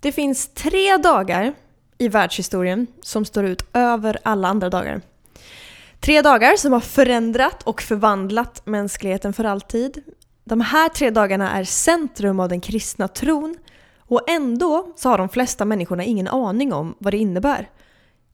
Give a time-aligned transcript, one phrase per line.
[0.00, 1.54] Det finns tre dagar
[1.98, 5.00] i världshistorien som står ut över alla andra dagar.
[6.00, 10.02] Tre dagar som har förändrat och förvandlat mänskligheten för alltid.
[10.44, 13.56] De här tre dagarna är centrum av den kristna tron
[13.98, 17.70] och ändå så har de flesta människorna ingen aning om vad det innebär.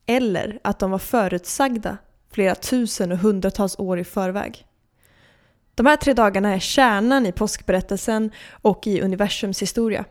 [0.06, 1.98] Eller att de var förutsagda
[2.32, 4.66] flera tusen och hundratals år i förväg.
[5.74, 10.04] De här tre dagarna är kärnan i påskberättelsen och i universums historia.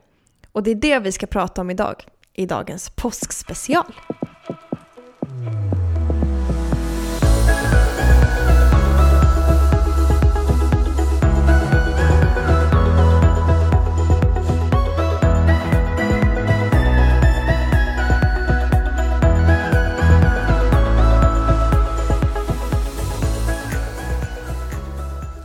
[0.51, 3.93] Och det är det vi ska prata om idag, i dagens påskspecial.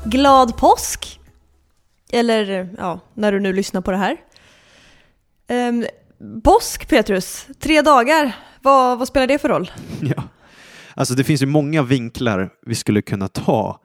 [0.04, 1.20] Glad påsk!
[2.12, 4.25] Eller ja, när du nu lyssnar på det här.
[5.48, 5.86] Um,
[6.42, 8.36] påsk Petrus, tre dagar.
[8.62, 9.70] Vad, vad spelar det för roll?
[10.00, 10.22] Ja.
[10.94, 13.80] Alltså det finns ju många vinklar vi skulle kunna ta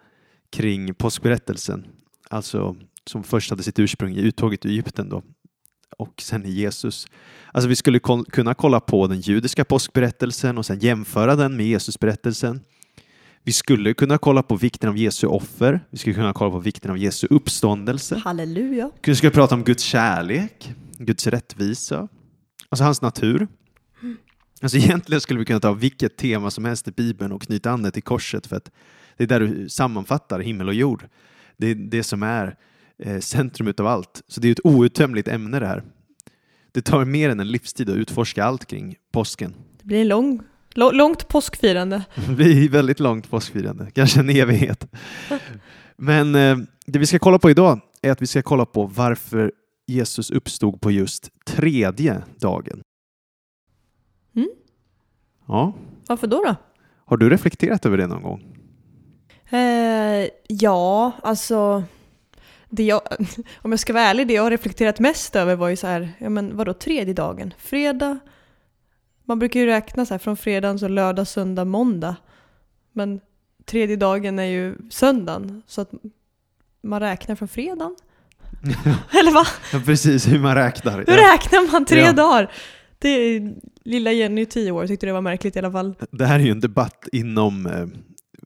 [0.51, 1.85] kring påskberättelsen.
[2.29, 5.23] Alltså som först hade sitt ursprung i uttåget ur Egypten då
[5.97, 7.07] och sen i Jesus.
[7.51, 7.99] Alltså vi skulle
[8.31, 12.61] kunna kolla på den judiska påskberättelsen och sen jämföra den med Jesusberättelsen.
[13.43, 15.85] Vi skulle kunna kolla på vikten av Jesu offer.
[15.89, 18.21] Vi skulle kunna kolla på vikten av Jesu uppståndelse.
[18.23, 18.91] Halleluja.
[19.03, 22.07] Vi skulle prata om Guds kärlek, Guds rättvisa,
[22.69, 23.47] alltså hans natur.
[24.61, 27.83] Alltså egentligen skulle vi kunna ta vilket tema som helst i Bibeln och knyta an
[27.83, 28.71] det till korset för att
[29.17, 31.07] det är där du sammanfattar himmel och jord.
[31.57, 32.55] Det är det som är
[32.99, 34.21] eh, centrum av allt.
[34.27, 35.83] Så det är ett outtömligt ämne det här.
[36.71, 39.53] Det tar mer än en livstid att utforska allt kring påsken.
[39.77, 40.41] Det blir en lång
[40.75, 42.03] Långt påskfirande.
[42.27, 44.87] Det blir väldigt långt påskfirande, kanske en evighet.
[45.95, 49.51] Men eh, det vi ska kolla på idag är att vi ska kolla på varför
[49.87, 52.81] Jesus uppstod på just tredje dagen.
[54.35, 54.49] Mm.
[55.47, 55.73] Ja.
[56.07, 56.55] Varför då, då?
[57.05, 58.57] Har du reflekterat över det någon gång?
[59.49, 61.83] Eh, ja, alltså
[62.69, 63.01] jag,
[63.61, 66.09] om jag ska vara ärlig, det jag har reflekterat mest över var ju så här,
[66.17, 67.53] ja men vadå tredje dagen?
[67.57, 68.19] Fredag,
[69.31, 72.15] man brukar ju räkna så här från fredag, så lördag, söndag, måndag.
[72.93, 73.19] Men
[73.65, 75.61] tredje dagen är ju söndagen.
[75.67, 75.91] Så att
[76.83, 77.95] man räknar från fredagen.
[79.19, 79.45] Eller va?
[79.73, 80.97] Ja, precis, hur man räknar.
[80.97, 81.33] Hur ja.
[81.33, 82.13] räknar man tre ja.
[82.13, 82.51] dagar?
[82.99, 83.53] Det är,
[83.83, 85.95] lilla Jenny, tio år, tyckte det var märkligt i alla fall.
[86.11, 87.85] Det här är ju en debatt inom eh,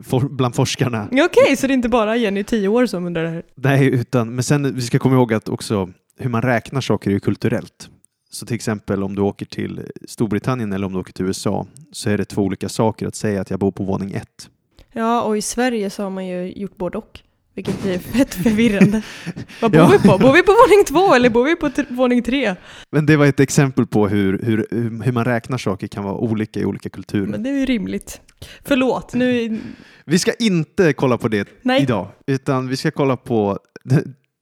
[0.04, 1.08] for, bland forskarna.
[1.12, 3.44] Okej, okay, så det är inte bara Jenny, tio år, som undrar det här?
[3.56, 7.14] Nej, utan, men sen vi ska komma ihåg att också hur man räknar saker är
[7.14, 7.90] ju kulturellt.
[8.36, 12.10] Så till exempel om du åker till Storbritannien eller om du åker till USA så
[12.10, 14.50] är det två olika saker att säga att jag bor på våning ett.
[14.92, 17.20] Ja, och i Sverige så har man ju gjort både och.
[17.54, 19.02] Vilket blir fett förvirrande.
[19.62, 19.88] Vad bor ja.
[19.92, 20.18] vi på?
[20.18, 22.56] Bor vi på våning två eller bor vi på våning tre?
[22.92, 24.68] Men det var ett exempel på hur, hur,
[25.04, 27.28] hur man räknar saker kan vara olika i olika kulturer.
[27.28, 28.22] Men det är ju rimligt.
[28.64, 29.60] Förlåt, nu...
[30.06, 31.82] Vi ska inte kolla på det Nej.
[31.82, 33.60] idag, utan vi ska kolla på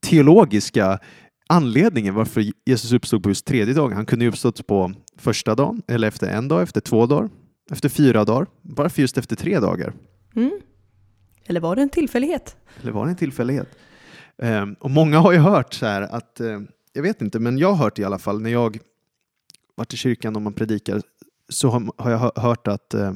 [0.04, 1.00] teologiska
[1.48, 3.96] anledningen varför Jesus uppstod på just tredje dagen.
[3.96, 7.30] Han kunde ju uppstått på första dagen, eller efter en dag, efter två dagar,
[7.72, 8.48] efter fyra dagar.
[8.62, 9.94] Varför just efter tre dagar?
[10.36, 10.60] Mm.
[11.46, 12.58] Eller var det en tillfällighet?
[12.82, 13.70] Eller var det en tillfällighet?
[14.38, 16.62] Um, och många har ju hört så här att, uh,
[16.94, 18.80] jag vet inte, men jag har hört i alla fall när jag
[19.76, 21.02] varit i kyrkan och man predikar
[21.50, 23.14] så har, har jag hört att uh,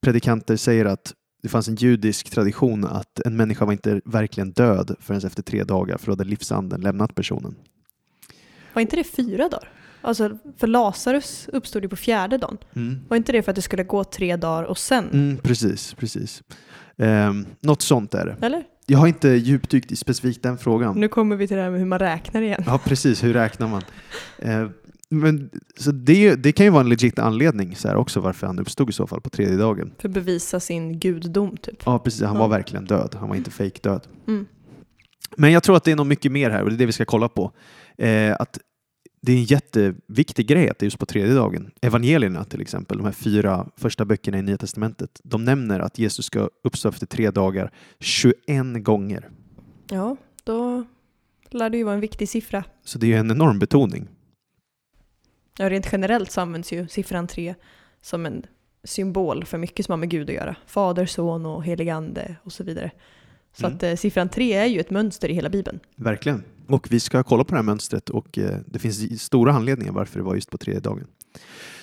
[0.00, 4.96] predikanter säger att det fanns en judisk tradition att en människa var inte verkligen död
[5.00, 7.54] förrän efter tre dagar för då hade livsanden lämnat personen.
[8.72, 9.68] Var inte det fyra dagar?
[10.00, 12.58] Alltså, för Lazarus uppstod ju på fjärde dagen.
[12.76, 13.00] Mm.
[13.08, 15.10] Var inte det för att det skulle gå tre dagar och sen?
[15.12, 16.42] Mm, precis, precis.
[16.96, 18.46] Um, något sånt är det.
[18.46, 18.64] Eller?
[18.86, 21.00] Jag har inte djupdykt i specifikt den frågan.
[21.00, 22.64] Nu kommer vi till det här med hur man räknar igen.
[22.66, 23.24] Ja, precis.
[23.24, 23.82] Hur räknar man?
[24.46, 24.70] Uh,
[25.12, 28.58] men, så det, det, kan ju vara en legit anledning så här, också varför han
[28.58, 29.92] uppstod i så fall på tredje dagen.
[29.98, 31.82] För att bevisa sin guddom typ?
[31.84, 32.22] Ja, precis.
[32.22, 33.16] Han var verkligen död.
[33.20, 34.06] Han var inte fake död.
[34.28, 34.46] Mm.
[35.36, 36.92] Men jag tror att det är något mycket mer här och det är det vi
[36.92, 37.52] ska kolla på.
[37.98, 38.58] Eh, att
[39.20, 41.70] det är en jätteviktig grej att det är just på tredje dagen.
[41.80, 46.26] Evangelierna till exempel, de här fyra första böckerna i Nya Testamentet, de nämner att Jesus
[46.26, 49.30] ska uppstå efter tre dagar 21 gånger.
[49.90, 50.84] Ja, då
[51.50, 52.64] lär det ju vara en viktig siffra.
[52.84, 54.08] Så det är en enorm betoning.
[55.58, 57.54] Ja, rent generellt så används ju siffran tre
[58.00, 58.46] som en
[58.84, 60.56] symbol för mycket som har med Gud att göra.
[60.66, 62.90] Fader, son och helig ande och så vidare.
[63.52, 63.76] Så mm.
[63.76, 65.80] att eh, siffran tre är ju ett mönster i hela Bibeln.
[65.96, 66.44] Verkligen.
[66.68, 70.18] Och vi ska kolla på det här mönstret och eh, det finns stora anledningar varför
[70.18, 71.06] det var just på tredje dagen.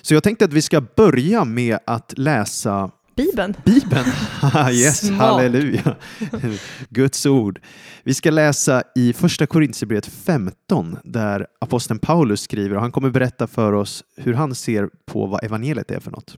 [0.02, 2.92] Så jag tänkte att vi ska börja med att läsa
[3.26, 3.56] Bibeln.
[3.66, 4.06] Bibeln.
[4.72, 5.20] yes, Smart.
[5.20, 5.96] halleluja.
[6.90, 7.62] Guds ord.
[8.04, 13.48] Vi ska läsa i första Korintierbrevet 15 där aposteln Paulus skriver och han kommer berätta
[13.48, 16.38] för oss hur han ser på vad evangeliet är för något.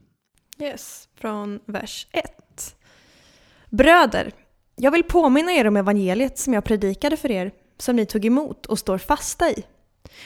[0.60, 2.76] Yes, från vers 1.
[3.70, 4.32] Bröder,
[4.76, 8.66] jag vill påminna er om evangeliet som jag predikade för er, som ni tog emot
[8.66, 9.64] och står fasta i,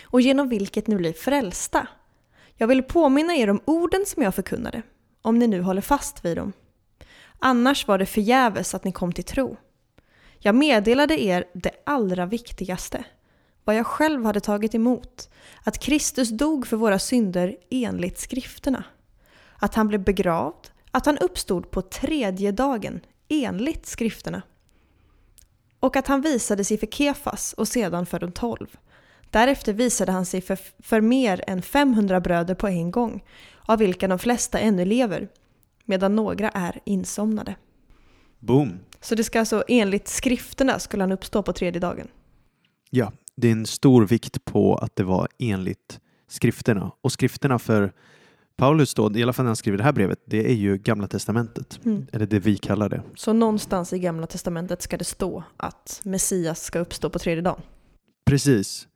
[0.03, 1.87] och genom vilket ni blir frälsta.
[2.57, 4.81] Jag vill påminna er om orden som jag förkunnade,
[5.25, 6.53] om ni nu håller fast vid dem.
[7.39, 9.57] Annars var det förgäves att ni kom till tro.
[10.39, 13.03] Jag meddelade er det allra viktigaste,
[13.63, 15.29] vad jag själv hade tagit emot,
[15.63, 18.83] att Kristus dog för våra synder enligt skrifterna
[19.57, 24.41] att han blev begravd, att han uppstod på tredje dagen enligt skrifterna
[25.79, 28.77] och att han visade sig för Kefas och sedan för de tolv.
[29.29, 33.23] Därefter visade han sig för, för mer än 500 bröder på en gång,
[33.65, 35.27] av vilka de flesta ännu lever,
[35.85, 37.55] medan några är insomnade.
[38.39, 38.79] Boom.
[39.01, 42.07] Så det ska alltså enligt skrifterna skulle han uppstå på tredje dagen.
[42.89, 46.91] Ja, det är en stor vikt på att det var enligt skrifterna.
[47.01, 47.93] Och skrifterna för
[48.57, 51.07] Paulus då, i alla fall när han skriver det här brevet, det är ju Gamla
[51.07, 51.79] Testamentet.
[51.85, 52.07] Mm.
[52.11, 53.03] Eller det vi kallar det.
[53.15, 57.61] Så någonstans i Gamla Testamentet ska det stå att Messias ska uppstå på tredje dagen.
[58.25, 58.87] Precis.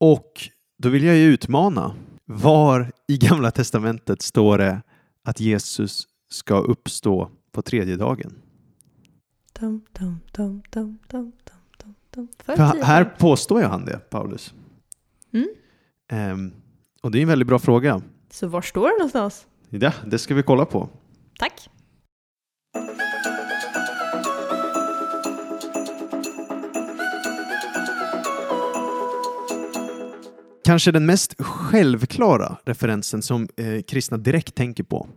[0.00, 0.32] Och
[0.78, 1.94] då vill jag ju utmana.
[2.26, 4.82] Var i Gamla Testamentet står det
[5.24, 8.32] att Jesus ska uppstå på tredje dagen?
[9.60, 11.32] Dum, dum, dum, dum, dum,
[11.78, 12.28] dum, dum.
[12.44, 13.14] För här år.
[13.18, 14.54] påstår ju han det, Paulus.
[15.32, 15.48] Mm.
[16.08, 16.52] Ehm,
[17.02, 18.02] och det är en väldigt bra fråga.
[18.30, 19.46] Så var står det någonstans?
[19.68, 20.88] Ja, det ska vi kolla på.
[21.38, 21.70] Tack.
[30.64, 35.08] Kanske den mest självklara referensen som eh, kristna direkt tänker på,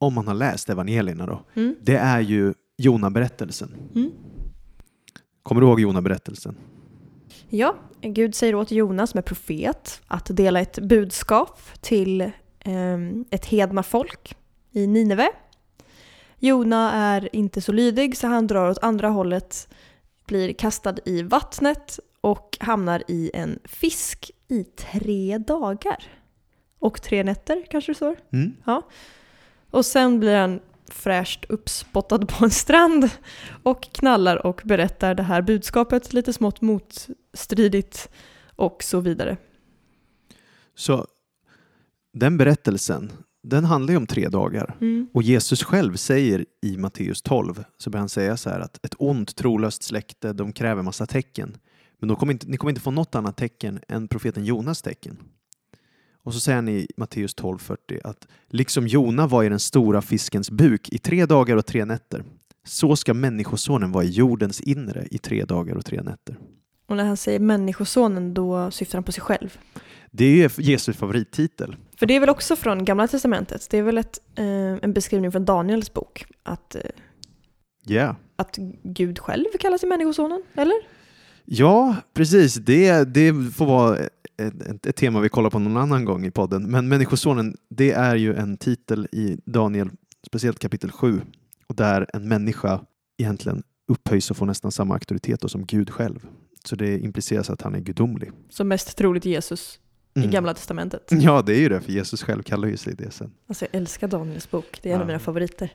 [0.00, 1.76] om man har läst evangelierna då, Mm.
[1.82, 3.74] det är ju Jona-berättelsen.
[3.94, 4.10] Mm.
[5.42, 6.56] Kommer du ihåg Jona-berättelsen?
[7.48, 12.30] Ja, Gud säger åt Jonas som är profet att dela ett budskap till
[12.60, 14.36] ehm, ett hedna folk
[14.72, 15.28] i Nineve.
[16.38, 19.68] Jona är inte så lydig så han drar åt andra hållet,
[20.26, 26.04] blir kastad i vattnet och hamnar i en fisk i tre dagar.
[26.78, 28.16] Och tre nätter kanske det står.
[28.32, 28.52] Mm.
[29.70, 33.10] Och sen blir han fräscht uppspottad på en strand
[33.62, 38.10] och knallar och berättar det här budskapet lite smått motstridigt
[38.56, 39.36] och så vidare.
[40.74, 41.06] Så
[42.12, 43.12] den berättelsen,
[43.42, 44.76] den handlar ju om tre dagar.
[44.80, 45.08] Mm.
[45.14, 48.94] Och Jesus själv säger i Matteus 12, så börjar han säga så här att ett
[48.98, 51.56] ont trolöst släkte, de kräver massa tecken.
[52.00, 55.16] Men de kommer inte, ni kommer inte få något annat tecken än profeten Jonas tecken.
[56.22, 60.50] Och så säger han i Matteus 12.40 att liksom Jona var i den stora fiskens
[60.50, 62.24] buk i tre dagar och tre nätter,
[62.64, 66.36] så ska människosonen vara i jordens inre i tre dagar och tre nätter.
[66.86, 69.58] Och när han säger människosonen då syftar han på sig själv.
[70.10, 71.76] Det är ju Jesu favorittitel.
[71.96, 73.70] För det är väl också från Gamla Testamentet.
[73.70, 74.44] Det är väl ett, eh,
[74.82, 76.26] en beskrivning från Daniels bok.
[76.42, 76.80] Att, eh,
[77.84, 78.16] Ja.
[78.36, 80.76] att Gud själv kallar sig människosonen, eller?
[81.52, 82.54] Ja, precis.
[82.54, 83.98] Det, det får vara
[84.36, 86.62] ett, ett, tema vi kollar på någon annan gång i podden.
[86.70, 89.90] Men Människosonen, det är ju en titel i Daniel,
[90.26, 91.20] speciellt kapitel 7,
[91.66, 92.80] och där en människa
[93.18, 96.26] egentligen upphöjs och får nästan samma auktoritet som Gud själv.
[96.64, 98.30] Så det impliceras att han är gudomlig.
[98.50, 99.80] Som mest troligt Jesus
[100.14, 100.28] Mm.
[100.28, 101.02] i Gamla Testamentet.
[101.10, 103.32] Ja, det är ju det, för Jesus själv kallar ju sig det sen.
[103.46, 104.78] Alltså jag älskar Daniels bok.
[104.82, 105.00] Det är en Ja.
[105.02, 105.72] av mina favoriter.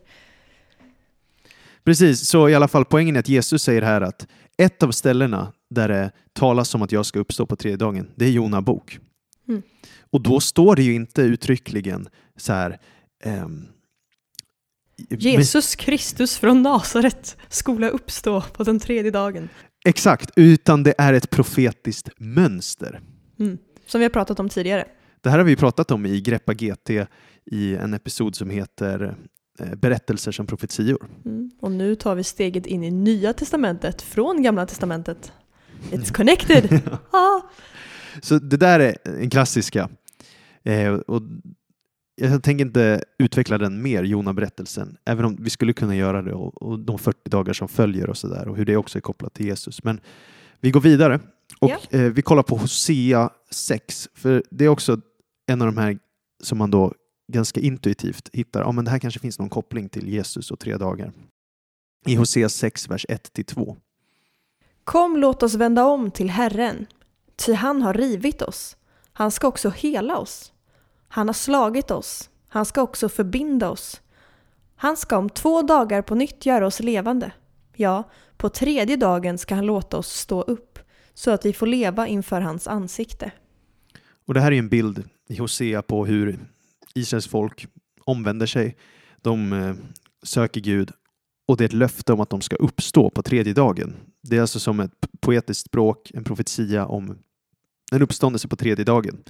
[1.86, 4.28] Precis, så i alla fall poängen är att Jesus säger här att
[4.58, 8.26] ett av ställena där det talas om att jag ska uppstå på tredje dagen, det
[8.26, 9.00] är Jona bok.
[9.48, 9.62] Mm.
[10.10, 12.80] Och då står det ju inte uttryckligen så här
[13.24, 13.68] ehm,
[15.10, 19.50] Jesus Kristus från Nasaret skola uppstå på den tredje dagen.
[19.86, 23.02] Exakt, utan det är ett profetiskt mönster.
[23.40, 23.58] Mm.
[23.88, 24.86] Som vi har pratat om tidigare.
[25.22, 26.90] Det här har vi pratat om i Greppa GT
[27.46, 29.16] i en episod som heter
[29.78, 31.08] Berättelser som profetior.
[31.26, 31.52] Mm.
[31.60, 35.32] Och nu tar vi steget in i Nya Testamentet från Gamla Testamentet.
[35.92, 36.82] It's connected!
[37.12, 37.42] ah.
[38.22, 39.90] Så det där är en klassiska.
[40.64, 41.22] Eh, och
[42.16, 46.62] jag tänker inte utveckla den mer, Jona-berättelsen, även om vi skulle kunna göra det och,
[46.62, 49.46] och de 40 dagar som följer och sådär och hur det också är kopplat till
[49.46, 49.84] Jesus.
[49.84, 50.00] Men
[50.62, 51.20] vi går vidare
[51.60, 51.78] och Ja.
[52.00, 55.02] eh, vi kollar på Hosea 6, för det är också
[55.48, 55.98] en av de här
[56.44, 56.94] som man då
[57.28, 60.78] ganska intuitivt hittar, ja men det här kanske finns någon koppling till Jesus och tre
[60.78, 61.12] dagar.
[62.06, 63.76] I Hosea 6, vers 1-2.
[64.84, 66.86] Kom, låt oss vända om till Herren,
[67.36, 68.78] ty han har rivit oss.
[69.14, 70.54] Han ska också hela oss.
[71.08, 72.30] Han har slagit oss.
[72.48, 74.02] Han ska också förbinda oss.
[74.76, 77.32] Han ska om två dagar på nytt göra oss levande.
[77.76, 78.04] Ja,
[78.38, 80.80] på tredje dagen ska han låta oss stå upp,
[81.14, 83.32] så att vi får leva inför hans ansikte.
[84.26, 86.40] Och det här är en bild i Hosea på hur
[86.96, 87.68] Israels folk
[88.04, 88.76] omvänder sig.
[89.22, 89.76] De eh,
[90.24, 90.92] söker Gud
[91.48, 93.96] och det är ett löfte om att de ska uppstå på tredje dagen.
[94.22, 97.18] Det är alltså som ett poetiskt språk, en profetia om
[97.92, 99.24] en uppståndelse på tredje dagen.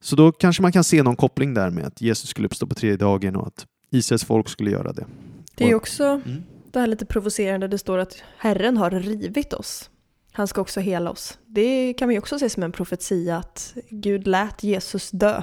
[0.00, 2.74] Så då kanske man kan se någon koppling där med att Jesus skulle uppstå på
[2.74, 5.06] tredje dagen och att Israels folk skulle göra det.
[5.54, 6.42] Det är ju också Mm.
[6.72, 9.90] det här lite provocerande, det står att Herren har rivit oss.
[10.32, 11.38] Han ska också hela oss.
[11.46, 15.42] Det kan vi också se som en profetia att Gud lät Jesus dö.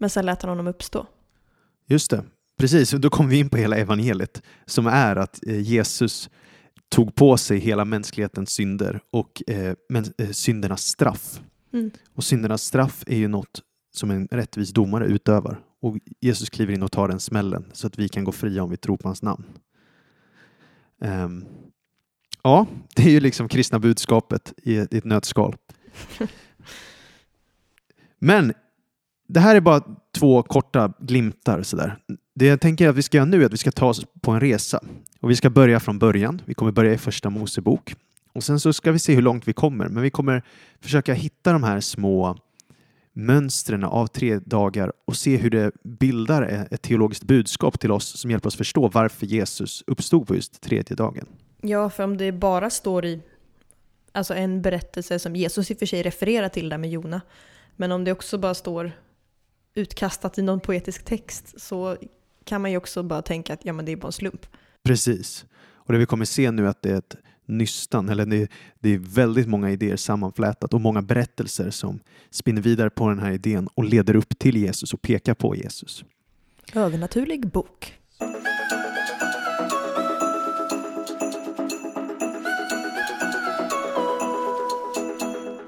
[0.00, 1.06] Men sen lät han honom uppstå.
[1.86, 2.24] Just det,
[2.58, 2.90] precis.
[2.90, 6.30] Då kommer vi in på hela evangeliet som är att eh, Jesus
[6.88, 11.40] tog på sig hela mänsklighetens synder och eh, men, eh, syndernas straff.
[11.72, 11.90] Mm.
[12.14, 13.62] Och syndernas straff är ju något
[13.94, 15.60] som en rättvis domare utövar.
[15.80, 18.70] Och Jesus kliver in och tar den smällen så att vi kan gå fria om
[18.70, 19.44] vi tror på hans namn.
[21.02, 21.44] Ehm,
[22.42, 22.66] ja,
[22.96, 25.56] det är ju liksom kristna budskapet i ett, i ett nötskal.
[28.18, 28.52] Men
[29.32, 29.82] det här är bara
[30.18, 31.62] två korta glimtar.
[31.62, 31.96] Sådär.
[32.34, 34.30] Det jag tänker att vi ska göra nu är att vi ska ta oss på
[34.30, 34.80] en resa.
[35.20, 36.42] Och vi ska börja från början.
[36.44, 37.94] Vi kommer börja i första Mosebok.
[38.32, 39.88] Och sen så ska vi se hur långt vi kommer.
[39.88, 40.42] Men vi kommer
[40.80, 42.36] försöka hitta de här små
[43.12, 48.30] mönstren av tre dagar och se hur det bildar ett teologiskt budskap till oss som
[48.30, 51.26] hjälper oss förstå varför Jesus uppstod på just tredje dagen.
[51.60, 53.20] Ja, för om det bara står i
[54.12, 57.20] alltså en berättelse som Jesus i och för sig refererar till där med Jona.
[57.76, 58.92] Men om det också bara står
[59.74, 61.96] utkastat i någon poetisk text så
[62.44, 64.46] kan man ju också bara tänka att ja, men det är bara en slump.
[64.82, 65.44] Precis.
[65.72, 68.50] Och det vi kommer se nu är att det är ett nystan, eller det,
[68.80, 72.00] det är väldigt många idéer sammanflätat och många berättelser som
[72.30, 76.04] spinner vidare på den här idén och leder upp till Jesus och pekar på Jesus.
[76.74, 77.94] Övernaturlig bok.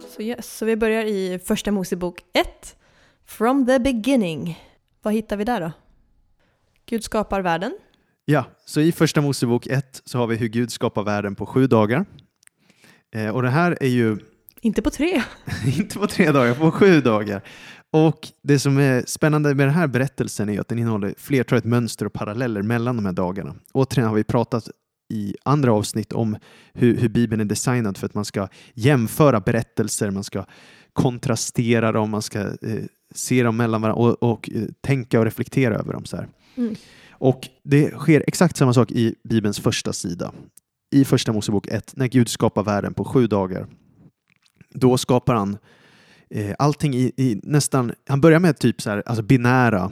[0.09, 2.77] Så yes, så vi börjar i första Mosebok 1.
[3.33, 4.59] From the beginning.
[5.03, 5.73] Vad hittar vi där då?
[6.87, 7.79] Gud skapar världen.
[8.25, 11.67] Ja, så i första Mosebok 1 så har vi hur Gud skapar världen på sju
[11.67, 12.05] dagar.
[13.15, 14.19] Eh, och det här är ju
[14.61, 15.23] Inte på tre.
[15.79, 17.43] inte på tre dagar, på sju dagar.
[17.91, 22.07] Och det som är spännande med den här berättelsen är att den innehåller flertalet mönster
[22.07, 23.55] och paralleller mellan de här dagarna.
[23.73, 24.71] Återigen har vi pratat
[25.13, 26.37] i andra avsnitt om
[26.73, 30.45] hur, hur Bibeln är designad för att man ska jämföra berättelser, man ska
[30.93, 35.75] kontrastera dem, man ska eh, se dem mellan varandra och, och eh, tänka och reflektera
[35.75, 36.05] över dem.
[36.05, 36.29] Så här.
[36.57, 36.75] Mm.
[37.11, 40.33] Och det sker exakt samma sak i Bibelns första sida.
[40.91, 43.67] I första Mosebok 1, när Gud skapar världen på sju dagar.
[44.71, 45.59] Då skapar han
[46.31, 49.91] eh, allting i, i nästan, han börjar med typ så här, alltså binära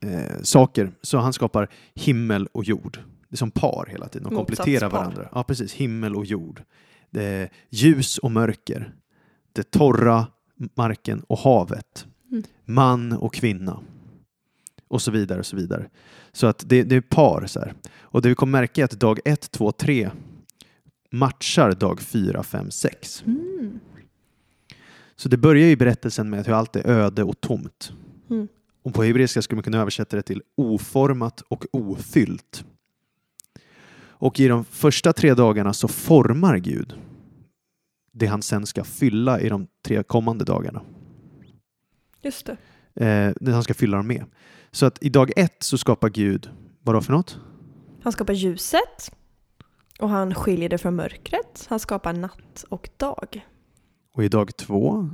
[0.00, 0.92] eh, saker.
[1.02, 2.98] Så han skapar himmel och jord.
[3.28, 5.28] Det är som par hela tiden, de kompletterar varandra.
[5.32, 5.72] Ja, precis.
[5.72, 6.62] Himmel och jord.
[7.10, 8.92] Det ljus och mörker.
[9.52, 10.26] Det torra
[10.74, 12.06] marken och havet.
[12.66, 13.80] Man och kvinna.
[14.88, 15.88] Och så vidare och så vidare.
[16.32, 17.74] Så att det, det är par så här.
[17.98, 20.10] Och det vi kommer märka är att dag 1, 2, 3
[21.10, 23.24] matchar dag 4, 5, 6.
[23.26, 23.80] Mm.
[25.16, 27.92] Så det börjar ju berättelsen med hur allt är öde och tomt.
[28.30, 28.48] Mm.
[28.82, 32.64] Och på hebreiska skulle man kunna översätta det till oformat och ofyllt.
[34.18, 36.94] Och i de första tre dagarna så formar Gud
[38.12, 40.82] det han sen ska fylla i de tre kommande dagarna.
[42.26, 42.56] Just det.
[43.06, 44.24] Eh, han ska fylla dem med.
[44.70, 46.50] Så att i dag ett så skapar Gud,
[46.82, 47.38] vad då för något?
[48.02, 49.12] Han skapar ljuset
[49.98, 51.66] och han skiljer det från mörkret.
[51.68, 53.46] Han skapar natt och dag.
[54.14, 55.10] Och i dag två,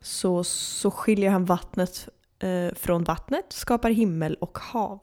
[0.00, 2.08] Så, så skiljer han vattnet
[2.38, 5.00] eh, från vattnet, skapar himmel och hav.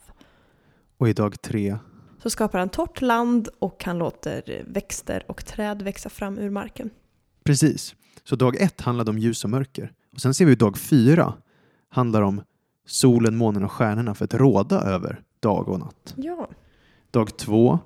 [0.97, 1.77] och i dag tre,
[2.23, 6.89] Så skapar han torrt land och han låter växter och träd växa fram ur marken.
[7.43, 7.95] Precis.
[8.23, 9.91] Så dag ett handlade om ljus och mörker.
[10.13, 11.33] Och sen ser vi dag fyra
[11.89, 12.41] handlar om
[12.85, 16.13] solen, månen och stjärnorna för att råda över dag och natt.
[16.17, 16.49] Ja.
[17.11, 17.79] Dag två,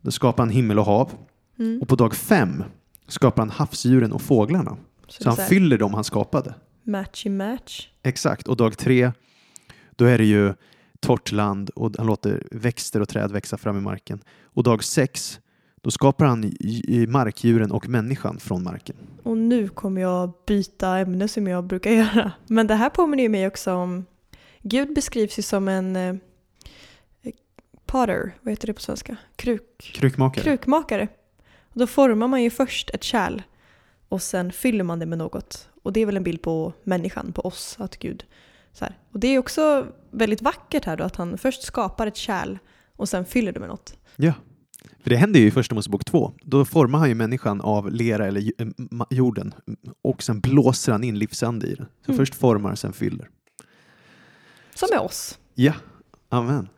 [0.00, 1.12] då skapar han himmel och hav.
[1.58, 1.82] Mm.
[1.82, 2.64] Och på dag fem
[3.08, 4.76] skapar han havsdjuren och fåglarna.
[5.08, 6.54] Så, Så han så fyller dem han skapade.
[6.82, 7.88] matchy match.
[8.02, 8.48] Exakt.
[8.48, 9.12] Och dag tre,
[9.96, 10.54] då är det ju
[11.00, 14.20] torrt land och han låter växter och träd växa fram i marken.
[14.44, 15.40] Och dag sex,
[15.82, 16.52] då skapar han
[17.08, 18.96] markdjuren och människan från marken.
[19.22, 22.32] Och nu kommer jag byta ämne som jag brukar göra.
[22.46, 24.04] Men det här påminner ju mig också om...
[24.62, 26.14] Gud beskrivs ju som en eh,
[27.86, 29.16] potter, vad heter det på svenska?
[29.36, 30.44] Kruk, Krukmakare.
[30.44, 31.08] krukmakare.
[31.68, 33.42] Och då formar man ju först ett kärl
[34.08, 35.68] och sen fyller man det med något.
[35.82, 38.24] Och det är väl en bild på människan, på oss, att Gud
[38.72, 38.98] Så här.
[39.12, 42.58] Och det är också väldigt vackert här då att han först skapar ett kärl
[42.96, 43.96] och sen fyller det med något.
[44.16, 44.32] Ja.
[45.02, 46.32] För det händer ju i Första Mosebok 2.
[46.42, 48.52] Då formar han ju människan av lera eller
[49.10, 49.54] jorden
[50.02, 51.86] och sen blåser han in livsande i den.
[52.06, 52.16] Så Mm.
[52.18, 53.28] först formar, sen fyller.
[54.74, 55.38] Som med oss.
[55.54, 55.72] Ja,
[56.28, 56.68] amen.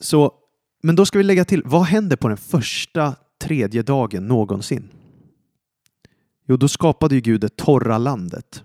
[0.00, 0.32] Så,
[0.82, 4.88] men då ska vi lägga till, vad händer på den första tredje dagen någonsin?
[6.46, 8.64] Jo, då skapade ju Gud det torra landet.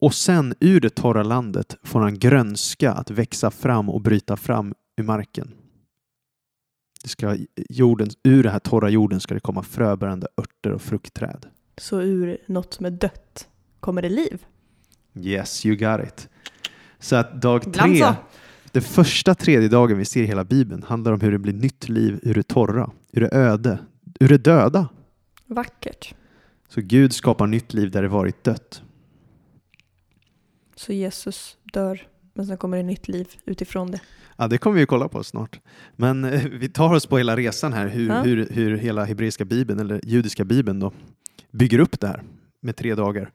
[0.00, 4.74] Och sen ur det torra landet får han grönska att växa fram och bryta fram
[4.96, 5.50] ur marken.
[7.02, 7.36] Det ska,
[7.68, 11.46] jorden, ur den här torra jorden ska det komma fröbärande örter och fruktträd.
[11.78, 13.48] Så ur något med dött
[13.80, 14.44] kommer det liv.
[15.14, 16.28] Yes, you got it.
[16.98, 18.14] Så att dag tre,
[18.72, 21.88] den första tredje dagen vi ser i hela Bibeln handlar om hur det blir nytt
[21.88, 23.78] liv ur det torra, ur det öde,
[24.20, 24.88] ur det döda.
[25.46, 26.14] Vackert.
[26.68, 28.82] Så Gud skapar nytt liv där det varit dött.
[30.76, 34.00] Så Jesus dör, men sen kommer det nytt liv utifrån det.
[34.36, 35.60] Ja, det kommer vi ju kolla på snart.
[35.96, 38.22] Men eh, vi tar oss på hela resan här, hur, Ja.
[38.22, 40.92] hur, hur hela hebreiska bibeln, eller judiska bibeln då,
[41.50, 42.22] bygger upp det här
[42.62, 43.30] med tre dagar.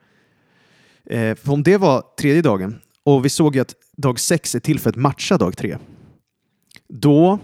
[1.05, 4.59] Eh, för om det var tredje dagen, och vi såg ju att dag sex är
[4.59, 5.77] till för att matcha dag tre,
[6.87, 7.39] då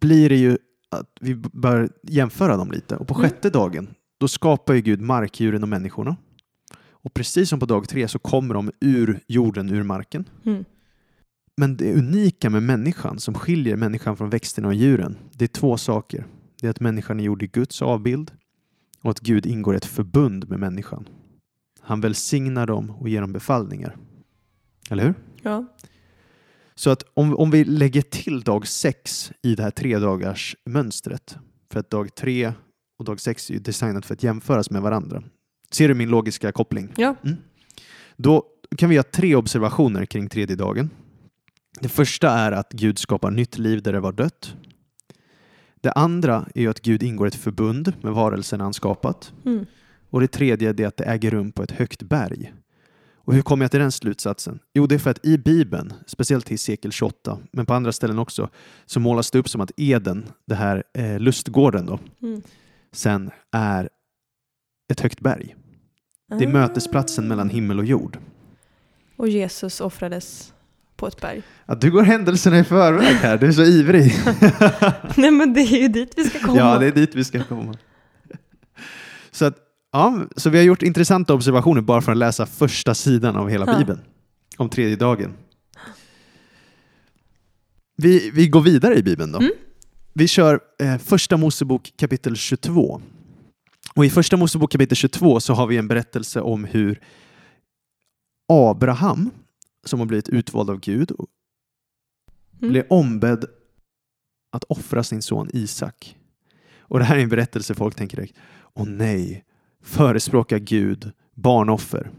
[0.00, 0.58] blir det ju
[0.90, 2.96] att vi bör jämföra dem lite.
[2.96, 3.22] Och på Mm.
[3.30, 6.16] sjätte dagen, då skapar ju Gud markdjuren och människorna.
[7.04, 10.28] Och precis som på dag tre så kommer de ur jorden, ur marken.
[10.44, 10.64] Mm.
[11.56, 15.76] Men det unika med människan som skiljer människan från växterna och djuren, det är två
[15.76, 16.26] saker.
[16.60, 18.30] Det är att människan är gjord i Guds avbild
[19.02, 21.08] och att Gud ingår ett förbund med människan.
[21.80, 23.96] Han välsignar dem och ger dem befallningar.
[24.90, 25.14] Eller hur?
[25.42, 25.66] Ja.
[26.74, 31.36] Så att om, om vi lägger till dag sex i det här tre dagars mönstret,
[31.72, 32.52] för att dag tre
[32.98, 35.22] och dag sex är designat för att jämföras med varandra.
[35.72, 36.92] Ser du min logiska koppling?
[36.96, 37.14] ja.
[38.16, 38.44] Då
[38.78, 40.90] kan vi göra tre observationer kring tredje dagen.
[41.80, 44.54] Det första är att Gud skapar nytt liv där det var dött.
[45.80, 49.32] Det andra är att Gud ingår ett förbund med varelserna han skapat.
[49.44, 49.66] Mm.
[50.10, 52.52] Och det tredje är att det äger rum på ett högt berg.
[53.14, 54.58] Och hur kommer jag till den slutsatsen?
[54.74, 58.18] Jo, det är för att i Bibeln, speciellt i sekel 28, men på andra ställen
[58.18, 58.48] också,
[58.86, 62.42] så målas det upp som att Eden, det här eh, lustgården då, Mm.
[62.92, 63.88] sen är
[64.92, 65.56] ett högt berg.
[66.38, 66.52] Det är Ah.
[66.52, 68.18] mötesplatsen mellan himmel och jord.
[69.16, 70.52] Och Jesus offrades
[70.96, 71.42] på ett berg.
[71.66, 74.12] Ja, du går händelserna i förväg här, du är så ivrig.
[75.16, 76.58] Nej men det är ju dit vi ska komma.
[76.58, 77.74] ja, det är dit vi ska komma.
[79.30, 79.56] Så, att,
[79.92, 83.66] ja, så vi har gjort intressanta observationer bara för att läsa första sidan av hela
[83.72, 83.78] Ja.
[83.78, 84.00] Bibeln.
[84.56, 85.32] Om tredje dagen.
[87.96, 89.38] Vi, vi går vidare i Bibeln då.
[89.38, 89.52] Mm.
[90.12, 93.02] Vi kör eh, första Mosebok kapitel 22.
[93.94, 97.00] Och i första Mosebok kapitel 22 så har vi en berättelse om hur
[98.48, 99.30] Abraham,
[99.84, 101.12] som har blivit utvald av Gud,
[102.60, 102.72] Mm.
[102.72, 103.44] blev ombedd
[104.52, 106.16] att offra sin son Isak.
[106.78, 108.36] Och det här är en berättelse folk tänker direkt,
[108.74, 109.44] åh nej,
[109.82, 112.10] förespråkar Gud barnoffer?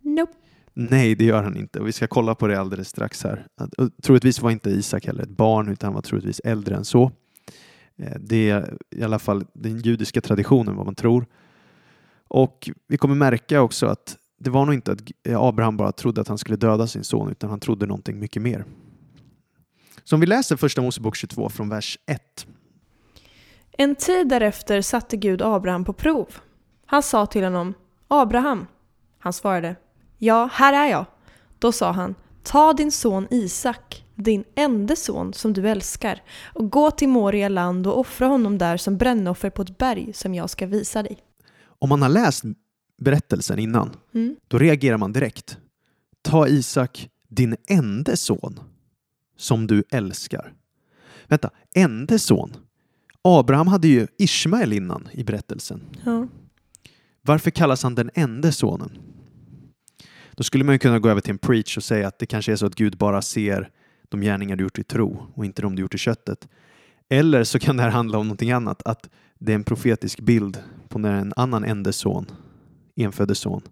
[0.00, 0.32] Nope.
[0.74, 1.80] Nej, det gör han inte.
[1.80, 3.46] Och vi ska kolla på det alldeles strax här.
[3.78, 7.12] Och Troligtvis var inte Isak heller ett barn, utan han var troligtvis äldre än så.
[7.96, 11.26] Eh, det är i alla fall den judiska traditionen, vad man tror.
[12.28, 16.20] Och vi kommer märka också att det var nog inte att eh, Abraham bara trodde
[16.20, 18.64] att han skulle döda sin son, utan han trodde någonting mycket mer.
[20.04, 22.46] Så om vi läser första Mosebok 22 från vers 1.
[23.72, 26.28] En tid därefter satte Gud Abraham på prov.
[26.86, 27.74] Han sa till honom,
[28.08, 28.66] Abraham.
[29.18, 29.76] Han svarade,
[30.18, 31.06] ja, här är jag.
[31.58, 36.22] Då sa han, ta din son Isak, din enda son som du älskar,
[36.54, 40.34] och gå till Moria land och offra honom där som brännoffer på ett berg som
[40.34, 41.18] jag ska visa dig.
[41.64, 42.44] Om man har läst
[42.98, 44.36] berättelsen innan, Mm.
[44.48, 45.58] då reagerar man direkt.
[46.22, 48.60] Ta Isak, din enda son,
[49.36, 50.52] som du älskar.
[51.28, 52.56] Vänta, enda son?
[53.22, 55.82] Abraham hade ju Ismael innan i berättelsen.
[56.04, 56.26] Ja.
[57.22, 58.98] Varför kallas han den enda sonen?
[60.32, 62.52] Då skulle man ju kunna gå över till en preach och säga att det kanske
[62.52, 63.70] är så att Gud bara ser
[64.12, 66.48] de gärningar du gjort i tro och inte de du gjort i köttet.
[67.08, 70.62] Eller så kan det här handla om någonting annat, att det är en profetisk bild
[70.88, 72.26] på när en annan enda son,
[72.96, 73.62] enfödde son,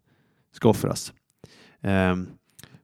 [0.53, 1.12] ska offras.
[1.81, 2.26] Ehm,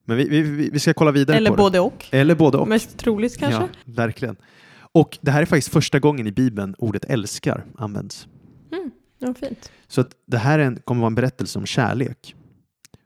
[0.05, 2.07] men vi, vi, vi ska kolla vidare Eller på både och.
[2.11, 2.19] det.
[2.19, 2.69] Eller både och.
[2.69, 3.61] Mest troligt kanske.
[3.61, 4.37] Ja, verkligen.
[4.93, 8.29] Och det här är faktiskt första gången i Bibeln ordet älskar används.
[8.73, 8.91] Mm.
[9.19, 9.73] Ja, fint.
[9.87, 12.35] Så att det här är en, kommer vara en berättelse om kärlek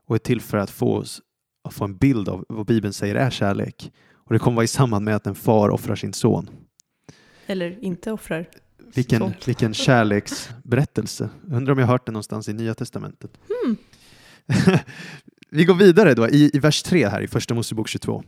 [0.07, 1.21] och är till för att få, oss,
[1.65, 3.93] att få en bild av vad Bibeln säger är kärlek.
[4.31, 6.51] Och det kommer vara i samband med att en far offrar sin son.
[7.47, 8.49] Eller inte offrar.
[8.95, 9.33] Vilken, son.
[9.47, 11.29] vilken kärleksberättelse.
[11.51, 13.31] Undrar om jag hört den någonstans i Nya Testamentet.
[13.65, 13.77] Mm.
[15.51, 18.23] Vi går vidare då i, i vers 3 här i Första Mosebok 22.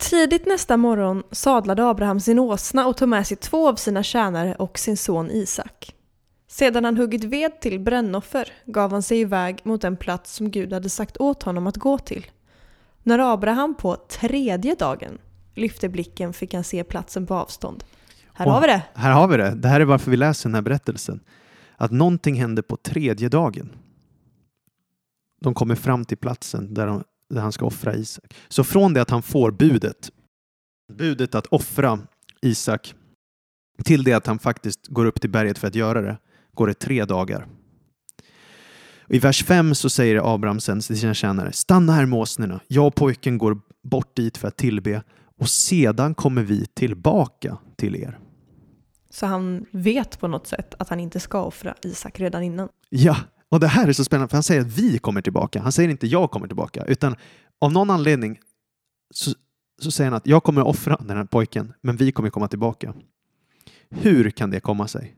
[0.00, 4.54] Tidigt nästa morgon sadlade Abraham sin åsna och tog med sig två av sina tjänare
[4.54, 5.94] och sin son Isak.
[6.48, 10.72] Sedan han huggit ved till brännoffer gav han sig iväg mot den plats som Gud
[10.72, 12.26] hade sagt åt honom att gå till.
[13.06, 15.18] När Abraham på tredje dagen
[15.54, 17.84] lyfte blicken fick han se platsen på avstånd.
[18.32, 18.82] Här Och har vi det!
[18.94, 19.50] Här har vi det.
[19.54, 21.20] Det här är varför vi läser den här berättelsen.
[21.76, 23.72] Att någonting hände på tredje dagen.
[25.40, 28.34] De kommer fram till platsen där, de, där han ska offra Isak.
[28.48, 30.10] Så från det att han får budet,
[30.92, 31.98] budet att offra
[32.42, 32.94] Isak,
[33.84, 36.18] till det att han faktiskt går upp till berget för att göra det,
[36.54, 37.46] går det tre dagar.
[39.08, 42.60] I vers 5 så säger Abraham sen till sina tjänare, stanna här med åsnorna.
[42.68, 45.02] Jag och pojken går bort dit för att tillbe
[45.38, 48.18] och sedan kommer vi tillbaka till er.
[49.10, 52.68] Så han vet på något sätt att han inte ska offra Isak redan innan.
[52.90, 53.16] Ja,
[53.48, 55.60] och det här är så spännande för han säger att vi kommer tillbaka.
[55.60, 57.16] Han säger inte jag kommer tillbaka, utan
[57.60, 58.38] av någon anledning
[59.14, 59.30] så,
[59.80, 62.94] så säger han att jag kommer offra den här pojken, men vi kommer komma tillbaka.
[63.90, 65.16] Hur kan det komma sig?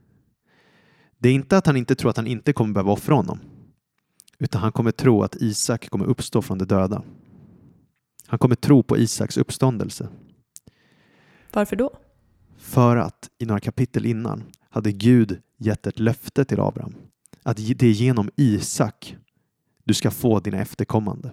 [1.19, 3.41] Det är inte att han inte tror att han inte kommer behöva offra honom,
[4.39, 7.03] utan han kommer tro att Isak kommer uppstå från de döda.
[8.27, 10.09] Han kommer tro på Isaks uppståndelse.
[11.53, 11.91] Varför då?
[12.59, 16.95] För att i några kapitel innan hade Gud gett ett löfte till Abraham
[17.43, 19.17] att det är genom Isak
[19.85, 21.31] du ska få dina efterkommande.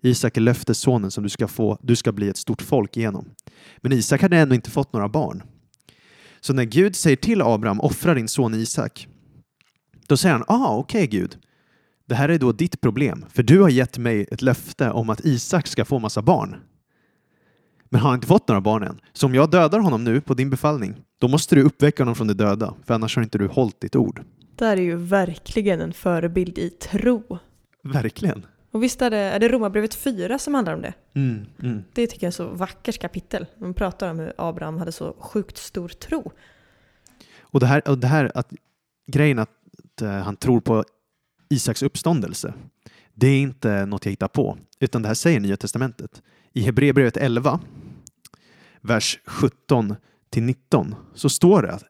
[0.00, 3.30] Isak är löftessonen som du ska få, du ska bli ett stort folk genom.
[3.78, 5.42] Men Isak hade ännu inte fått några barn.
[6.40, 9.08] Så när Gud säger till Abraham, offra din son Isak,
[10.06, 11.38] då säger han, ah okej okay, Gud,
[12.10, 15.20] det här är då ditt problem, för du har gett mig ett löfte om att
[15.20, 16.56] Isak ska få massa barn.
[17.88, 19.00] Men han har inte fått några barn än.
[19.12, 22.26] Så om jag dödar honom nu på din befallning, då måste du uppväcka honom från
[22.26, 24.22] de döda, för annars har inte du hållit ditt ord.
[24.56, 27.38] Det här är ju verkligen en förebild i tro.
[27.82, 28.46] Verkligen.
[28.70, 30.94] Och visst är det, är det Romarbrevet 4 som handlar om det?
[31.14, 31.82] Mm, mm.
[31.92, 33.46] Det tycker jag är så vackert kapitel.
[33.58, 36.32] Man pratar om hur Abraham hade så sjukt stor tro.
[37.40, 38.52] Och det här, och det här att
[39.06, 39.50] grejen att
[40.02, 40.84] uh, han tror på
[41.50, 42.54] Isaks uppståndelse,
[43.14, 46.22] det är inte något jag hittar på, utan det här säger Nya Testamentet.
[46.52, 47.60] I Hebreerbrevet 11,
[48.80, 49.96] vers 17
[50.30, 51.84] till 19, så står det att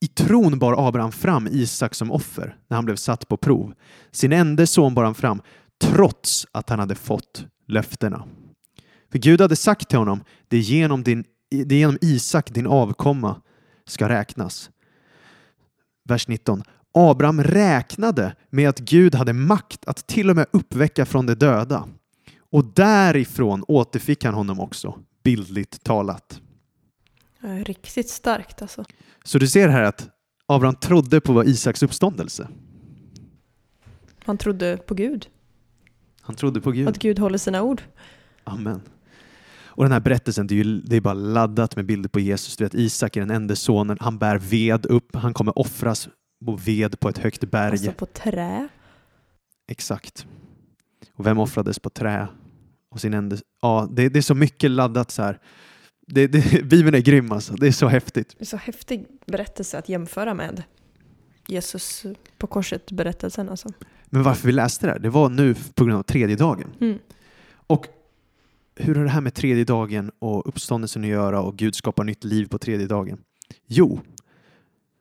[0.00, 3.74] i tron bar Abraham fram Isak som offer när han blev satt på prov.
[4.10, 5.42] Sin enda son bar han fram
[5.80, 8.24] trots att han hade fått löftena.
[9.10, 12.66] För Gud hade sagt till honom, det är genom, din, det är genom Isak din
[12.66, 13.42] avkomma
[13.86, 14.70] ska räknas.
[16.04, 16.62] Vers 19.
[16.92, 21.88] Abraham räknade med att Gud hade makt att till och med uppväcka från de döda.
[22.52, 26.40] Och därifrån återfick han honom också, bildligt talat.
[27.40, 28.84] Riktigt starkt alltså.
[29.24, 30.08] Så du ser här att
[30.46, 32.48] Abraham trodde på Isaks uppståndelse.
[34.24, 35.28] Han trodde på Gud.
[36.20, 36.88] Han trodde på Gud.
[36.88, 37.82] Att Gud håller sina ord.
[38.44, 38.80] Amen.
[39.62, 42.56] Och den här berättelsen, det är, ju, det är bara laddat med bilder på Jesus.
[42.56, 46.08] Du vet, Isak är den enda sonen, han bär ved upp, han kommer offras
[46.44, 47.70] på ved på ett högt berg.
[47.70, 48.68] Alltså på trä.
[49.68, 50.26] Exakt.
[51.14, 52.28] Och vem offrades på trä?
[52.90, 53.36] Och sin enda...
[53.62, 55.38] Ja, det, det är så mycket laddat så här.
[56.06, 57.54] Det, det, Bibeln är grym alltså.
[57.54, 58.34] Det är så häftigt.
[58.38, 60.62] Det är så häftig berättelse att jämföra med
[61.46, 62.06] Jesus
[62.38, 63.68] på korset berättelsen alltså.
[64.06, 66.72] Men varför vi läste det här, det var nu på grund av tredje dagen.
[66.80, 66.98] Mm.
[67.50, 67.86] Och
[68.76, 72.24] hur har det här med tredje dagen och uppståndelsen att göra och Gud skapar nytt
[72.24, 73.18] liv på tredje dagen?
[73.66, 74.00] Jo,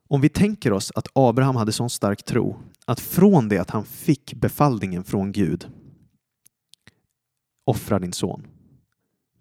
[0.10, 3.86] om vi tänker oss att Abraham hade sån stark tro att från det att han
[3.86, 5.68] fick befallningen från Gud
[7.66, 8.48] offra din son.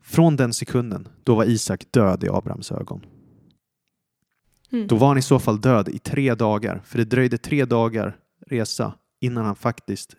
[0.02, 3.06] Från den sekunden, då var Isak död i Abrahams ögon.
[4.72, 4.86] Mm.
[4.86, 8.16] Då var han i så fall död i tre dagar, för det dröjde tre dagar
[8.46, 10.16] resa innan han faktiskt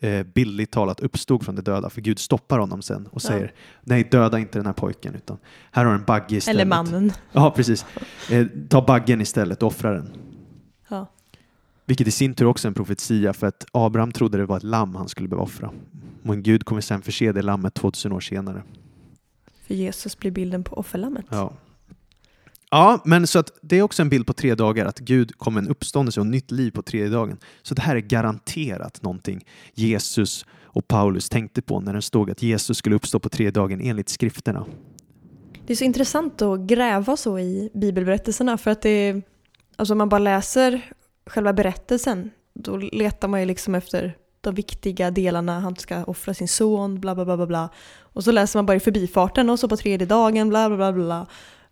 [0.00, 1.90] eh, bildligt talat uppstod från de döda.
[1.90, 3.28] För Gud stoppar honom sen och Ja.
[3.28, 5.38] säger nej, döda inte den här pojken, utan
[5.72, 6.60] här har en bagge istället.
[6.60, 7.12] Eller mannen.
[7.32, 7.86] Ja, precis.
[8.30, 10.12] Eh, ta baggen istället och offra den.
[10.88, 11.06] Ja.
[11.86, 14.62] Vilket i sin tur också är en profetia för att Abraham trodde det var ett
[14.62, 15.70] lamm han skulle behöva offra.
[16.22, 18.62] Men Gud kommer sen förse det lammet 2000 år senare.
[19.66, 21.24] För Jesus blir bilden på offerlammet.
[21.30, 21.52] Ja.
[22.70, 25.60] Ja, men så att det är också en bild på tre dagar, att Gud kommer
[25.60, 27.38] en uppståndelse och nytt liv på tredje dagen.
[27.62, 32.42] Så det här är garanterat någonting Jesus och Paulus tänkte på när det stod att
[32.42, 34.66] Jesus skulle uppstå på tredje dagen enligt skrifterna.
[35.66, 39.22] Det är så intressant att gräva så i bibelberättelserna för att det är,
[39.76, 40.92] alltså om man bara läser
[41.26, 46.48] själva berättelsen då letar man ju liksom efter de viktiga delarna, han ska offra sin
[46.48, 47.68] son, bla bla bla bla bla.
[48.00, 50.92] Och så läser man bara i förbifarten och så på tredje dagen, bla bla bla
[50.92, 51.26] bla.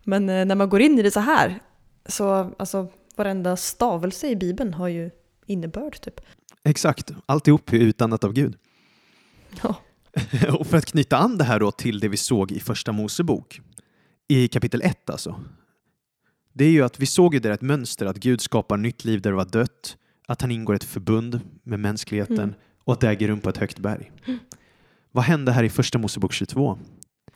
[0.07, 1.59] Men eh, när man går in i det så här,
[2.05, 5.09] så alltså varenda stavelse i bibeln har ju
[5.45, 6.21] innebörd typ.
[6.63, 8.57] Exakt, alltihop är utannat av Gud.
[9.63, 9.75] Ja.
[10.59, 13.61] och för att knyta an det här då till det vi såg i första Mosebok,
[14.27, 15.39] i kapitel 1 alltså.
[16.53, 19.21] Det är ju att vi såg ju där ett mönster att Gud skapar nytt liv
[19.21, 22.53] där det var dött, att han ingår ett förbund med mänskligheten Mm.
[22.83, 24.11] och att det äger rum på ett högt berg.
[25.11, 26.79] Vad hände här i första Mosebok 22?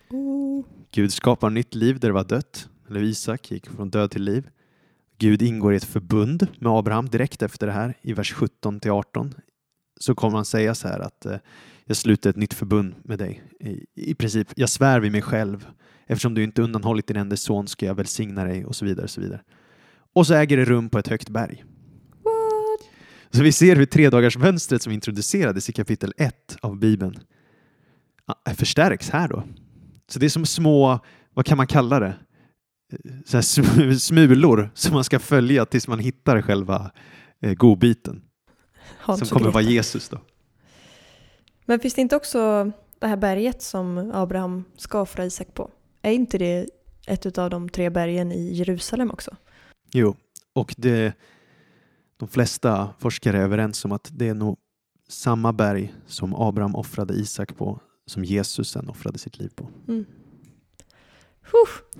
[0.10, 0.40] Oh.
[0.91, 4.49] Gud skapar nytt liv där det var dött, eller Isak gick från död till liv.
[5.17, 8.91] Gud ingår i ett förbund med Abraham direkt efter det här i vers 17 till
[8.91, 9.34] 18.
[9.99, 11.38] Så kommer han säga så här att eh,
[11.86, 13.43] jag sluter ett nytt förbund med dig.
[13.60, 15.67] I, I princip, jag svär vid mig själv.
[16.08, 19.04] Eftersom du inte undanhållit din enda son ska jag välsigna dig och så vidare.
[19.04, 19.41] Och så vidare.
[20.13, 21.63] Och så äger det rum på ett högt berg.
[22.23, 22.89] What?
[23.32, 27.19] Så vi ser hur tredagarsmönstret som introducerades i kapitel 1 av Bibeln
[28.27, 29.43] ja, förstärks här då.
[30.12, 31.00] Så det är som små,
[31.34, 32.13] vad kan man kalla det?
[33.26, 36.91] Så här sm- smulor som man ska följa tills man hittar själva
[37.41, 38.21] eh, godbiten
[38.97, 39.63] Hans som kommer vara.
[39.63, 40.17] Jesus då.
[41.65, 45.69] Men finns det inte också det här berget som Abraham ska offra Isak på?
[46.02, 46.69] Är inte det
[47.08, 49.36] ett av de tre bergen i Jerusalem också?
[49.91, 50.15] Jo,
[50.54, 51.13] och det,
[52.17, 54.58] de flesta forskare är överens om att det är nog
[55.10, 57.80] samma berg som Abraham offrade Isak på
[58.12, 59.69] som Jesus sen offrade sitt liv på.
[59.88, 60.06] Mm.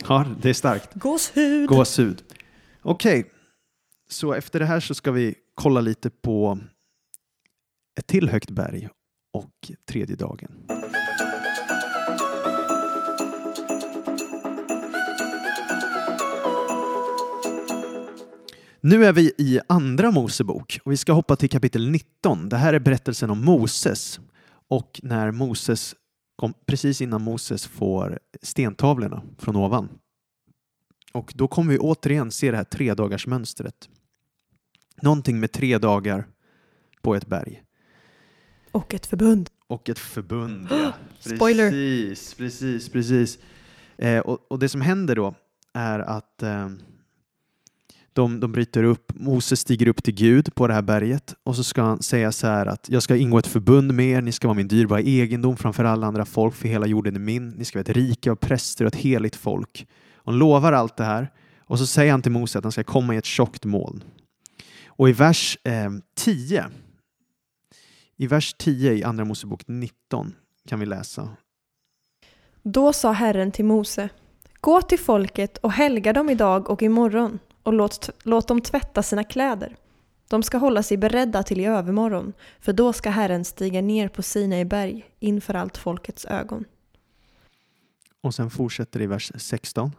[0.08, 0.94] Ja, det är starkt.
[0.94, 1.70] gåshud!
[1.70, 2.24] Gåshud.
[2.82, 3.32] Okej,
[4.10, 6.60] så efter det här så ska vi kolla lite på
[8.00, 8.90] ett till högt berg
[9.34, 10.52] och tredje dagen.
[18.82, 22.50] Nu är vi i Andra Mosebok och vi ska hoppa till kapitel 19.
[22.50, 24.20] Det här är berättelsen om Moses
[24.68, 25.96] och när Moses
[26.42, 29.90] kom, precis innan Moses får stentavlorna från ovan.
[31.14, 33.90] Och då kommer vi återigen se det här tredagarsmönstret.
[35.02, 36.28] Någonting med tre dagar
[37.02, 37.64] på ett berg.
[38.72, 39.50] Och ett förbund.
[39.68, 40.68] Och ett förbund.
[40.70, 40.94] Ja.
[41.20, 41.70] Spoiler.
[41.70, 43.40] Precis, precis, precis.
[43.98, 45.36] Eh, och, och det som händer då
[45.74, 46.70] är att eh,
[48.14, 51.64] de, de bryter upp, Moses stiger upp till Gud på det här berget och så
[51.64, 54.48] ska han säga så här att jag ska ingå ett förbund med er, ni ska
[54.48, 57.50] vara min dyrbara egendom framför alla andra folk, för hela jorden är min.
[57.50, 59.88] Ni ska vara ett rike av präster och ett heligt folk.
[60.16, 62.84] Och han lovar allt det här och så säger han till Mose att han ska
[62.84, 64.04] komma i ett tjockt moln.
[64.86, 66.66] Och i vers eh, 10
[68.18, 70.36] i vers 10 i Andra Mosebok 19
[70.68, 71.30] kan vi läsa.
[72.64, 74.10] Då sa Herren till Mose,
[74.60, 79.24] gå till folket och helga dem idag och imorgon och låt, låt dem tvätta sina
[79.24, 79.76] kläder.
[80.28, 84.22] De ska hålla sig beredda till i övermorgon, för då ska Herren stiga ner på
[84.22, 86.66] Sinai berg inför allt folkets ögon.
[88.22, 89.92] Och sen fortsätter det i vers 16.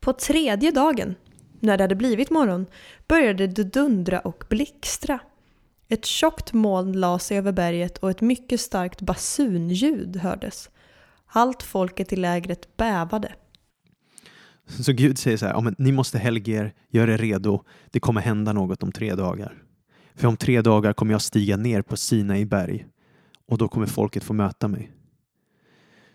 [0.00, 1.14] På tredje dagen,
[1.60, 2.66] när det hade blivit morgon,
[3.08, 5.18] började det dundra och blixtra.
[5.88, 10.70] Ett tjockt moln la sig över berget och ett mycket starkt basunljud hördes.
[11.26, 13.32] Allt folket i lägret bävade.
[14.66, 18.00] Så Gud säger så här, ja, men ni måste helga er, gör er redo, det
[18.00, 19.62] kommer hända något om tre dagar.
[20.14, 22.86] För om tre dagar kommer jag stiga ner på Sinai berg
[23.48, 24.92] och då kommer folket få möta mig.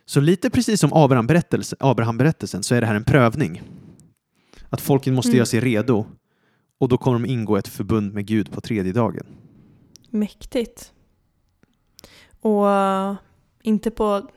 [0.06, 2.20] Så lite precis som Abraham-berättelsen Abraham
[2.62, 3.62] så är det här en prövning.
[4.70, 5.38] Att folket måste Mm.
[5.38, 6.06] göra sig redo
[6.80, 9.26] och då kommer de ingå ett förbund med Gud på tredje dagen.
[10.10, 10.94] Mäktigt.
[12.42, 13.16] Och eh,
[13.64, 14.30] inte på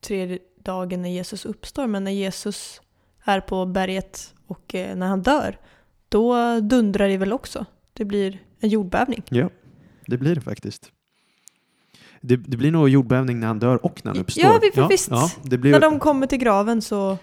[0.00, 2.80] tredje dagen när Jesus uppstår, men när Jesus
[3.26, 5.58] är på berget och eh, när han dör,
[6.08, 7.66] då dundrar det väl också.
[7.92, 9.22] Det blir en jordbävning.
[9.28, 9.50] Ja,
[10.06, 10.92] det blir det faktiskt.
[12.20, 14.44] Det, det blir nog jordbävning när han dör och när han uppstår.
[14.44, 15.10] Ja, vi- visst.
[15.10, 17.18] Ja, blir, När de kommer till graven så...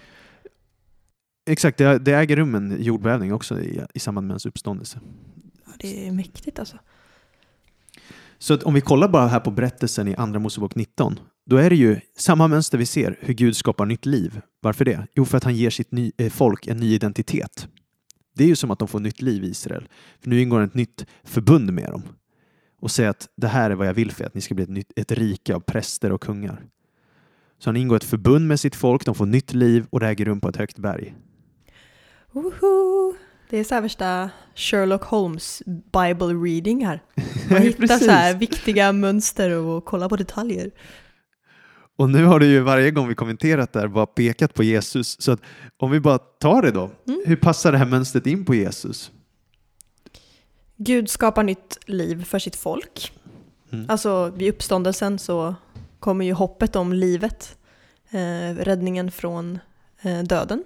[1.46, 5.00] Exakt, det, det äger rum en jordbävning också i, i samband med hans uppståndelse.
[5.66, 6.76] Ja, det är mäktigt alltså.
[8.38, 11.76] Så om vi kollar bara här på berättelsen i Andra Mosebok 19, då är det
[11.76, 14.40] ju samma mönster vi ser, hur Gud skapar nytt liv.
[14.60, 15.06] Varför det?
[15.14, 17.68] Jo, för att han ger sitt ny, eh, folk en ny identitet.
[18.34, 19.88] Det är ju som att de får nytt liv i Israel.
[20.20, 22.02] För nu ingår ett nytt förbund med dem.
[22.80, 24.64] Och säger att det här är vad jag vill för er, att ni ska bli
[24.64, 26.64] ett, nytt, ett rike av präster och kungar.
[27.58, 30.24] Så han ingår ett förbund med sitt folk, de får nytt liv och det äger
[30.24, 31.14] rum på ett högt berg.
[32.32, 33.14] Woho!
[33.50, 37.02] Det är så här värsta Sherlock Holmes Bible reading här.
[37.50, 40.70] Man hittar så här viktiga mönster och kollar på detaljer.
[41.96, 45.16] Och nu har du ju varje gång vi kommenterat där bara pekat på Jesus.
[45.20, 45.40] Så att
[45.76, 46.90] om vi bara tar det då.
[47.08, 47.22] Mm.
[47.26, 49.10] Hur passar det här mönstret in på Jesus?
[50.76, 53.12] Gud skapar nytt liv för sitt folk.
[53.72, 53.86] Mm.
[53.88, 55.54] Alltså vid uppståndelsen så
[56.00, 57.56] kommer ju hoppet om livet,
[58.10, 59.58] eh, räddningen från
[60.02, 60.64] eh, döden.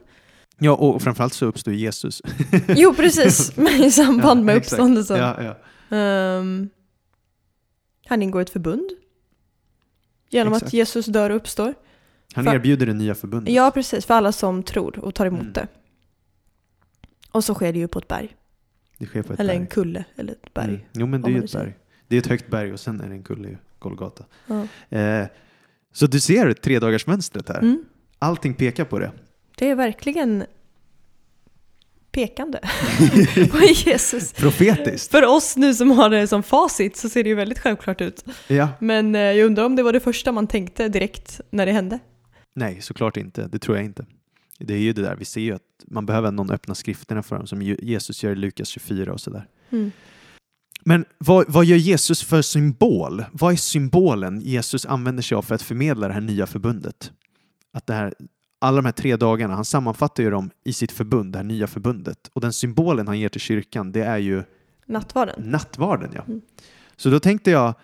[0.58, 2.22] Ja, och framförallt så uppstår Jesus.
[2.68, 5.18] Jo, precis, men i samband med uppståndelsen.
[5.18, 5.56] Ja, ja.
[5.96, 6.68] Ehm,
[8.06, 8.90] han ingår ett förbund.
[10.30, 10.66] Genom Exakt.
[10.66, 11.74] att Jesus dör och uppstår.
[12.34, 13.54] Han För- erbjuder det nya förbundet.
[13.54, 14.06] Ja, precis.
[14.06, 15.52] För alla som tror och tar emot Mm.
[15.52, 15.66] det.
[17.30, 18.36] Och så sker det ju på ett berg.
[18.98, 19.60] Det sker på ett eller berg.
[19.62, 20.04] en kulle.
[20.16, 20.68] Eller ett berg.
[20.68, 20.80] Mm.
[20.92, 21.74] Jo, men det är ju ett berg.
[22.08, 24.24] Det är ett högt berg och sen är det en kulle i Golgata.
[24.46, 24.66] Ja.
[24.98, 25.26] Eh,
[25.92, 27.58] så du ser tre dagars mönstret här.
[27.58, 27.84] Mm.
[28.18, 29.12] Allting pekar på det.
[29.58, 30.44] Det är verkligen
[32.12, 32.60] pekande
[33.50, 34.32] på Jesus.
[34.32, 35.10] Profetiskt.
[35.10, 38.24] För oss nu som har det som facit så ser det ju väldigt självklart ut.
[38.46, 38.68] Ja.
[38.80, 41.98] Men eh, jag undrar om det var det första man tänkte direkt när det hände.
[42.54, 43.48] Nej, såklart inte.
[43.48, 44.06] Det tror jag inte.
[44.58, 47.36] Det är ju det där, vi ser ju att man behöver någon öppna skrifterna för
[47.36, 49.46] dem som Jesus gör i Lukas 24 och sådär.
[49.70, 49.90] Mm.
[50.84, 53.24] Men vad, vad gör Jesus för symbol?
[53.32, 57.12] Vad är symbolen Jesus använder sig av för att förmedla det här nya förbundet?
[57.72, 58.14] Att det här,
[58.60, 61.66] alla de här tre dagarna, han sammanfattar ju dem i sitt förbund, det här nya
[61.66, 62.30] förbundet.
[62.32, 64.42] Och den symbolen han ger till kyrkan, det är ju
[64.86, 65.34] Nattvarden.
[65.50, 66.10] nattvarden.
[66.14, 66.22] Ja.
[66.26, 66.40] Mm.
[66.96, 67.74] Så då tänkte jag,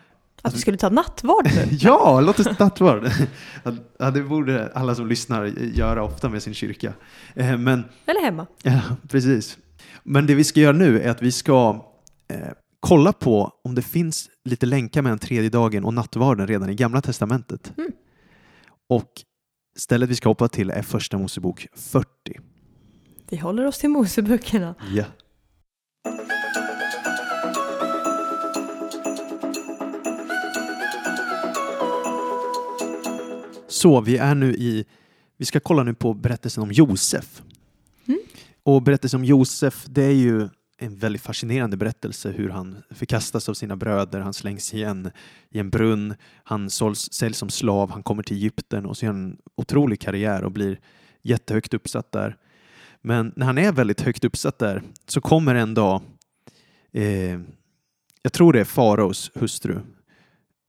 [0.42, 1.68] Att vi skulle ta nattvard nu.
[1.80, 3.08] ja, låt oss ta nattvard.
[3.98, 6.92] Ja, det borde alla som lyssnar göra ofta med sin kyrka.
[7.34, 8.46] Eh, Men Eller hemma.
[8.62, 9.58] Ja, precis.
[10.02, 11.84] Men det vi ska göra nu är att vi ska
[12.28, 12.38] eh,
[12.80, 17.00] kolla på om det finns lite länkar mellan tredje dagen och nattvarden redan i Gamla
[17.00, 17.72] Testamentet.
[17.76, 17.90] Mm.
[18.88, 19.10] Och
[19.76, 22.06] stället vi ska hoppa till är Första Mosebok 40.
[23.30, 24.74] Vi håller oss till Moseböckerna.
[24.94, 25.04] Ja.
[33.68, 34.84] Så vi är nu i,
[35.36, 37.42] vi ska kolla nu på berättelsen om Josef.
[38.06, 38.20] Mm.
[38.62, 40.48] Och berättelsen om Josef, det är ju
[40.84, 45.10] en väldigt fascinerande berättelse hur han förkastas av sina bröder, han slängs i en,
[45.50, 49.12] i en brunn, han såls, säljs som slav, han kommer till Egypten och så gör
[49.12, 50.80] han en otrolig karriär och blir
[51.22, 52.36] jättehögt uppsatt där.
[53.02, 56.02] Men när han är väldigt högt uppsatt där så kommer en dag,
[56.92, 57.40] eh,
[58.22, 59.80] jag tror det är faraos hustru,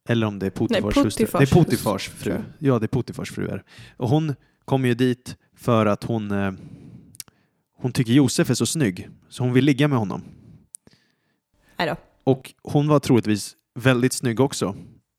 [0.09, 1.25] eller om det är Potifars, hustru.
[1.25, 2.43] Potifars Det är Potifars hustru, fru.
[2.59, 3.47] Ja, det är Potifars fru.
[3.47, 3.63] Är.
[3.97, 6.51] Och hon kommer ju dit för att hon, eh,
[7.77, 10.21] hon tycker Josef är så snygg, så hon vill ligga med honom.
[12.23, 14.75] Och hon var troligtvis väldigt snygg också.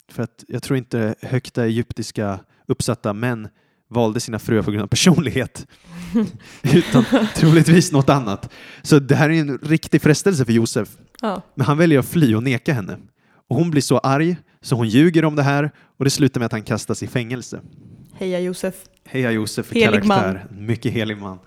[0.09, 3.49] För att jag tror inte högsta egyptiska uppsatta män
[3.89, 5.67] valde sina fruar på grund av personlighet.
[6.63, 8.53] utan troligtvis något annat.
[8.83, 10.89] Så det här är en riktig frestelse för Josef.
[11.21, 11.43] Ja.
[11.55, 12.99] Men han väljer att fly och neka henne.
[13.49, 16.47] Och hon blir så arg så hon ljuger om det här och det slutar med
[16.47, 17.61] att han kastas i fängelse.
[18.15, 18.75] Heja Josef.
[19.05, 20.47] Heja Josef för Helig karaktär.
[20.51, 21.39] Mycket helig man.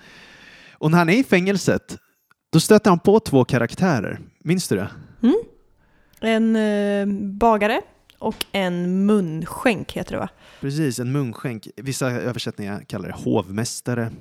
[0.80, 1.98] Och när han är i fängelset
[2.52, 4.20] då stöter han på två karaktärer.
[4.40, 4.90] Minns du det?
[5.22, 5.36] Mm.
[6.22, 7.82] En eh, bagare
[8.20, 10.30] och en munskänk heter det va?
[10.62, 11.68] Precis, en munskänk.
[11.76, 14.12] Vissa översättningar kallar det hovmästare.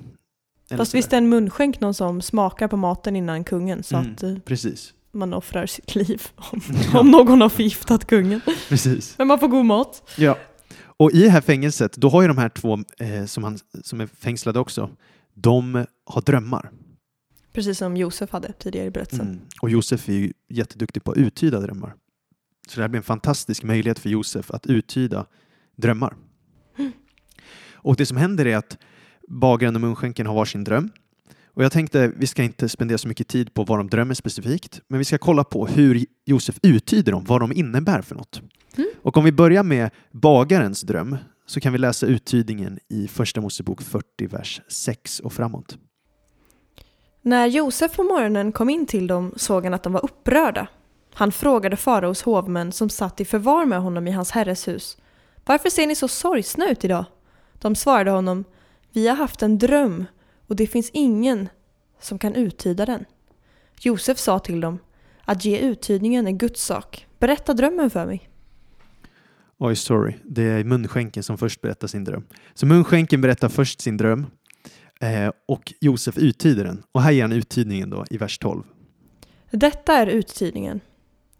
[0.77, 4.11] Fast visst är en munskänk någon som smakar på maten innan kungen så Mm.
[4.13, 6.61] att eh, Precis, man offrar sitt liv om,
[6.93, 6.99] Ja.
[6.99, 8.41] om någon har förgiftat kungen.
[8.69, 9.15] precis.
[9.17, 10.09] Men man får god mat.
[10.17, 10.37] Ja.
[10.81, 14.01] Och i det här fängelset, då har ju de här två eh, som, han, som
[14.01, 14.89] är fängslade också,
[15.41, 16.71] de har drömmar.
[17.53, 19.27] Precis som Josef hade tidigare i berättelsen.
[19.27, 19.39] Mm.
[19.61, 21.95] Och Josef är ju jätteduktig på att uttyda drömmar.
[22.67, 25.25] Så det här blir en fantastisk möjlighet för Josef att uttyda
[25.75, 26.15] drömmar.
[26.77, 26.91] Mm.
[27.71, 28.77] Och det som händer är att
[29.27, 30.89] bagaren och munskänken har varsin dröm.
[31.45, 34.81] Och jag tänkte, vi ska inte spendera så mycket tid på vad de drömmer specifikt,
[34.87, 38.41] men vi ska kolla på hur Josef uttyder dem, vad de innebär för något.
[38.75, 38.89] Mm.
[39.01, 41.17] Och om vi börjar med bagarens dröm
[41.49, 45.77] så kan vi läsa uttydningen i Första Mosebok 40, vers 6 och framåt.
[47.21, 50.67] När Josef på morgonen kom in till dem såg han att de var upprörda.
[51.13, 54.97] Han frågade faraos hovmän som satt i förvar med honom i hans herres hus.
[55.45, 57.05] Varför ser ni så sorgsna ut idag?
[57.53, 58.43] De svarade honom,
[58.91, 60.05] vi har haft en dröm
[60.47, 61.49] och det finns ingen
[61.99, 63.05] som kan uttyda den.
[63.79, 64.79] Josef sa till dem,
[65.25, 67.07] att ge uttydningen är Guds sak.
[67.19, 68.28] Berätta drömmen för mig.
[69.61, 70.13] Oj, sorry.
[70.23, 72.23] Det är munskänken som först berättar sin dröm.
[72.53, 74.25] Så munskänken berättar först sin dröm
[75.01, 76.83] eh, och Josef uttyder den.
[76.91, 78.63] Och här ger han uttydningen då i vers 12.
[79.51, 80.79] Detta är uttydningen.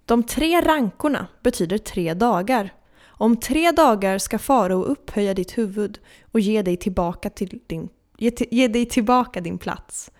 [0.06, 2.74] De tre rankorna betyder tre dagar.
[3.06, 6.00] Om tre dagar ska farao upphöja ditt huvud
[6.32, 10.12] och ge dig tillbaka, till din, ge, ge dig tillbaka din plats.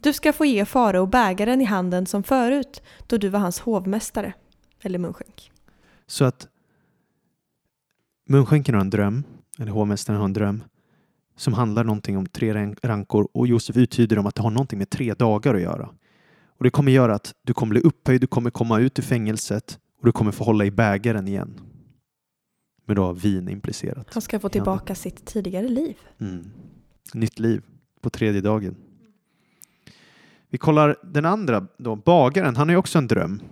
[0.00, 4.32] Du ska få ge farao bägaren i handen som förut, då du var hans hovmästare,
[4.82, 5.52] eller munskänk.
[6.06, 6.48] Så att
[8.30, 9.22] munskänken har en dröm,
[9.58, 10.64] eller hovmästaren har en dröm,
[11.36, 14.78] som handlar någonting om tre rank- rankor och Josef uttyder om att det har någonting
[14.78, 15.88] med tre dagar att göra.
[16.58, 19.78] Och det kommer göra att du kommer bli upphöjd, du kommer komma ut ur fängelset
[20.00, 21.60] och du kommer få hålla i bägaren igen.
[22.86, 24.08] Med då vin implicerat.
[24.12, 25.96] Han ska få tillbaka sitt tidigare liv.
[26.18, 26.50] Mm.
[27.14, 27.62] Nytt liv
[28.00, 28.76] på tredje dagen.
[30.50, 32.56] Vi kollar den andra då, bagaren.
[32.56, 33.42] Han har ju också en dröm.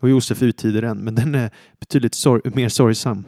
[0.00, 3.24] Och Josef uttyder den, men den är betydligt sor- mer sorgsam.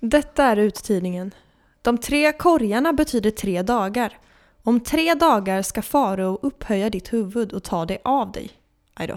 [0.00, 1.34] Detta är uttydningen.
[1.82, 4.18] De tre korgarna betyder tre dagar.
[4.62, 8.50] Om tre dagar ska farao upphöja ditt huvud och ta det av dig.
[8.94, 9.16] Aj.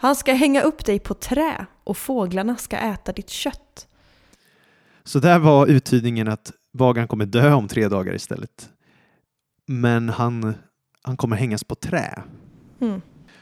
[0.00, 3.88] Han ska hänga upp dig på trä och fåglarna ska äta ditt kött.
[5.04, 8.70] Så där var uttydningen att bagaren kommer dö om tre dagar istället.
[9.66, 10.54] Men han,
[11.02, 12.22] han kommer hängas på trä.
[12.80, 13.00] Mm.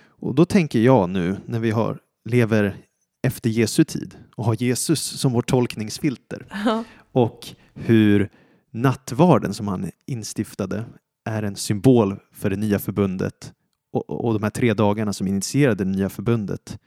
[0.08, 2.76] Och då tänker jag nu när vi har, lever
[3.22, 6.84] efter Jesu tid och har Jesus som vår tolkningsfilter Ja.
[7.12, 8.28] och hur
[8.70, 10.84] nattvarden som han instiftade
[11.24, 13.52] är en symbol för det nya förbundet
[13.92, 16.78] och, och de här tre dagarna som initierade det nya förbundet.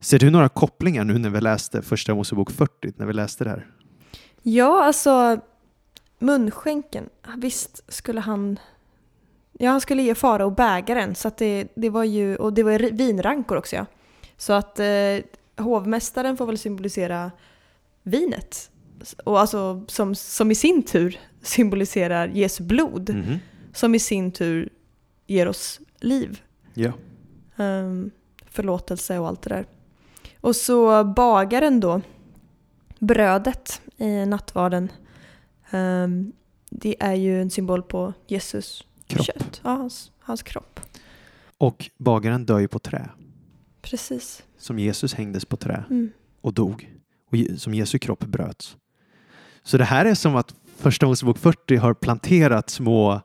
[0.00, 3.50] Ser du några kopplingar nu när vi läste Första Mosebok 40, när vi läste det
[3.50, 3.66] här?
[4.42, 5.40] Ja, alltså
[6.18, 7.08] munskänken.
[7.36, 8.58] Visst skulle han...
[9.52, 11.14] Ja, han skulle ge farao bägaren.
[11.14, 12.36] Så att det, det var ju...
[12.36, 13.86] Och det var vinrankor också ja.
[14.36, 14.86] Så att eh,
[15.56, 17.30] hovmästaren får väl symbolisera
[18.02, 18.70] vinet.
[19.24, 23.10] Och alltså som, som i sin tur symboliserar Jesu blod.
[23.14, 23.38] Mhm.
[23.72, 24.68] Som i sin tur
[25.26, 26.42] ger oss liv.
[26.74, 26.92] Ja.
[27.56, 28.10] Ehm,
[28.46, 29.66] förlåtelse och allt det där.
[30.40, 32.00] Och så bagaren då,
[32.98, 34.92] brödet i nattvarden,
[35.70, 36.32] ehm,
[36.70, 39.26] det är ju en symbol på Jesus Kropp.
[39.26, 40.80] kött, ja, hans, hans kropp.
[41.58, 43.08] Och bagaren dör ju på trä,
[43.82, 44.42] Precis.
[44.64, 46.10] Som Jesus hängdes på trä Mm.
[46.40, 46.90] och dog
[47.30, 48.76] och som Jesu kropp bröts.
[49.62, 53.20] Så det här är som att Första Mosebok 40 har planterat små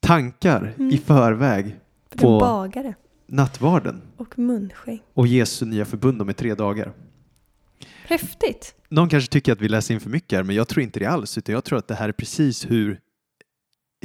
[0.00, 0.90] tankar Mm.
[0.90, 1.76] i förväg
[2.10, 2.94] För På- bagare
[3.26, 5.02] nattvarden och munskänk.
[5.14, 6.92] och Jesu nya förbund om i tre dagar.
[8.08, 8.74] Häftigt!
[8.88, 11.06] Någon kanske tycker att vi läser in för mycket här, men jag tror inte det
[11.06, 13.00] alls, utan jag tror att det här är precis hur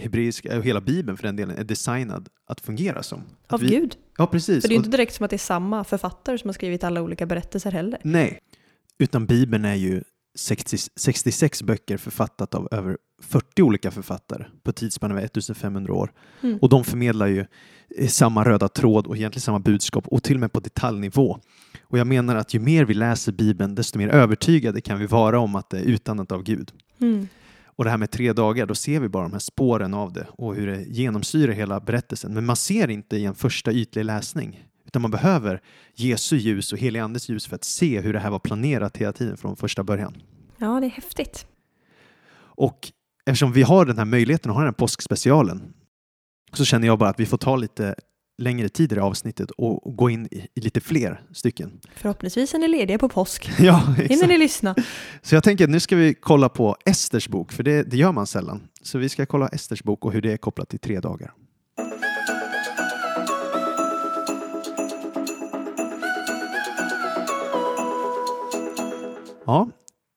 [0.01, 3.23] hebreiska, och hela Bibeln för den delen, är designad att fungera som.
[3.47, 3.95] Att Av vi, Gud.
[4.17, 4.63] Ja, precis.
[4.63, 7.01] För det är inte direkt som att det är samma författare som har skrivit alla
[7.01, 7.99] olika berättelser heller.
[8.03, 8.39] Nej,
[8.97, 10.03] utan Bibeln är ju
[10.35, 16.11] 60, 66 böcker författat av över 40 olika författare på tidsspann över 1500 år.
[16.41, 16.57] Mm.
[16.61, 17.45] Och de förmedlar ju
[17.97, 21.39] eh, samma röda tråd och egentligen samma budskap och till och med på detaljnivå.
[21.83, 25.39] Och jag menar att ju mer vi läser Bibeln, desto mer övertygade kan vi vara
[25.39, 26.71] om att det är utannat av Gud.
[27.01, 27.27] Mm.
[27.75, 30.27] Och det här med tre dagar, då ser vi bara de här spåren av det
[30.29, 32.33] och hur det genomsyrar hela berättelsen.
[32.33, 35.61] Men man ser inte i en första ytlig läsning, utan man behöver
[35.95, 39.13] Jesu ljus och helig andes ljus för att se hur det här var planerat hela
[39.13, 40.17] tiden från första början.
[40.57, 41.47] Ja, det är häftigt.
[42.37, 42.91] Och
[43.25, 45.73] eftersom vi har den här möjligheten att ha den här påskspecialen
[46.53, 47.95] så känner jag bara att vi får ta lite
[48.37, 51.79] längre tid i det avsnittet och gå in i, lite fler stycken.
[51.95, 53.51] Förhoppningsvis är ni lediga på påsk.
[53.59, 54.75] Ja, Hinner ni lyssna?
[55.21, 58.11] Så jag tänker att nu ska vi kolla på Esters bok, för det, det gör
[58.11, 58.67] man sällan.
[58.81, 61.33] Så vi ska kolla Esters bok och hur det är kopplat till tre dagar.
[69.45, 69.69] Ja,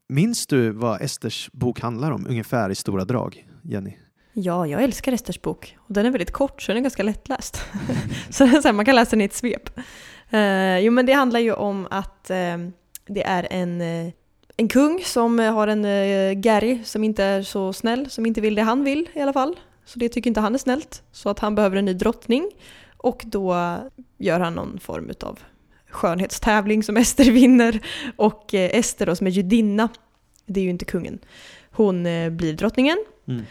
[0.09, 3.97] minns du vad Esters bok handlar om ungefär i stora drag, Jenny?
[4.37, 5.77] Ja, jag älskar Esters bok.
[5.79, 7.63] Och den är väldigt kort så den är ganska lättläst.
[8.31, 9.79] så så här, man kan läsa den i ett svep.
[10.31, 12.59] Eh, jo men det handlar ju om att eh,
[13.07, 14.13] det är en, eh,
[14.57, 18.55] en kung som har en uh, Gary som inte är så snäll, som inte vill
[18.55, 19.61] det han vill i alla fall.
[19.85, 21.03] Så det tycker inte han är snällt.
[21.13, 22.51] Så att han behöver en ny drottning.
[22.97, 23.77] Och då
[24.19, 25.39] gör han någon form av
[25.91, 27.81] skönhetstävling som Ester vinner.
[28.17, 29.89] Och Ester då som är judinna,
[30.47, 31.19] det är ju inte kungen,
[31.71, 32.03] hon
[32.37, 32.99] blir drottningen.
[33.29, 33.45] Mm.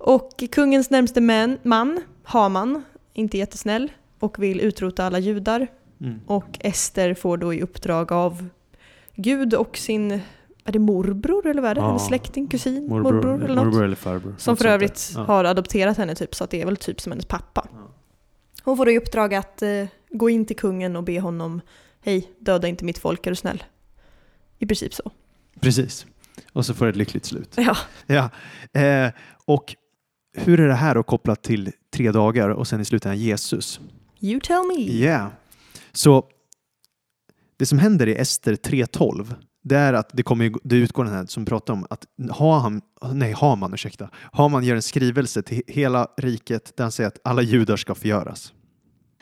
[0.00, 2.82] Och kungens närmste man, man, Haman,
[3.12, 5.66] inte jättesnäll och vill utrota alla judar.
[6.00, 6.20] Mm.
[6.26, 8.48] Och Ester får då i uppdrag av
[9.14, 10.10] Gud och sin,
[10.64, 11.80] är det morbror eller vad är det?
[11.80, 11.88] Ja.
[11.88, 13.64] Eller släkting, kusin, morbror, Morbror, eller något.
[13.64, 14.34] morbror eller farbror.
[14.38, 15.12] Som för övrigt.
[15.14, 15.24] Ja.
[15.24, 17.68] har adopterat henne typ, så att det är väl typ som hennes pappa.
[17.72, 17.90] Ja.
[18.62, 21.60] Hon får då i uppdrag att eh, gå in till kungen och be honom
[22.02, 23.64] Hej, döda inte mitt folk, är du snäll?
[24.58, 25.10] I princip så.
[25.60, 26.06] Precis.
[26.52, 27.54] Och så får det ett lyckligt slut.
[27.56, 27.76] Ja.
[28.06, 28.30] Ja.
[28.80, 29.10] Eh,
[29.44, 29.74] och
[30.32, 33.80] hur är det här då kopplat till tre dagar och sen i slutändan Jesus?
[34.20, 34.82] You tell me.
[34.82, 35.28] Yeah.
[35.92, 36.24] Så
[37.56, 41.26] det som händer i Ester 3.12 det är att det, kommer, det utgår den här
[41.26, 46.76] som pratar om att Haman, nej, Haman, ursäkta, Haman gör en skrivelse till hela riket
[46.76, 48.52] där han säger att alla judar ska förgöras.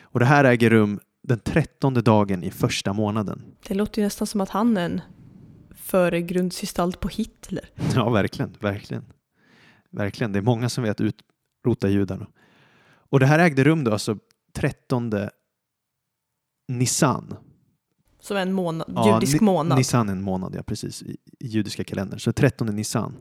[0.03, 3.41] Och det här äger rum den trettonde dagen i första månaden.
[3.67, 5.01] Det låter ju nästan som att han är en
[5.75, 7.69] föregrundsgestalt på Hitler.
[7.95, 9.05] Ja, verkligen, verkligen.
[9.91, 12.27] Verkligen, det är många som vet utrota judarna.
[12.89, 14.17] Och det här ägde rum då alltså
[14.53, 15.11] 13
[16.67, 17.35] Nissan.
[18.21, 19.77] Som en månad, Ja, judisk månad.
[19.77, 22.19] Nissan är en månad, ja precis, i, i judiska kalendern.
[22.19, 23.15] Så 13 Nissan.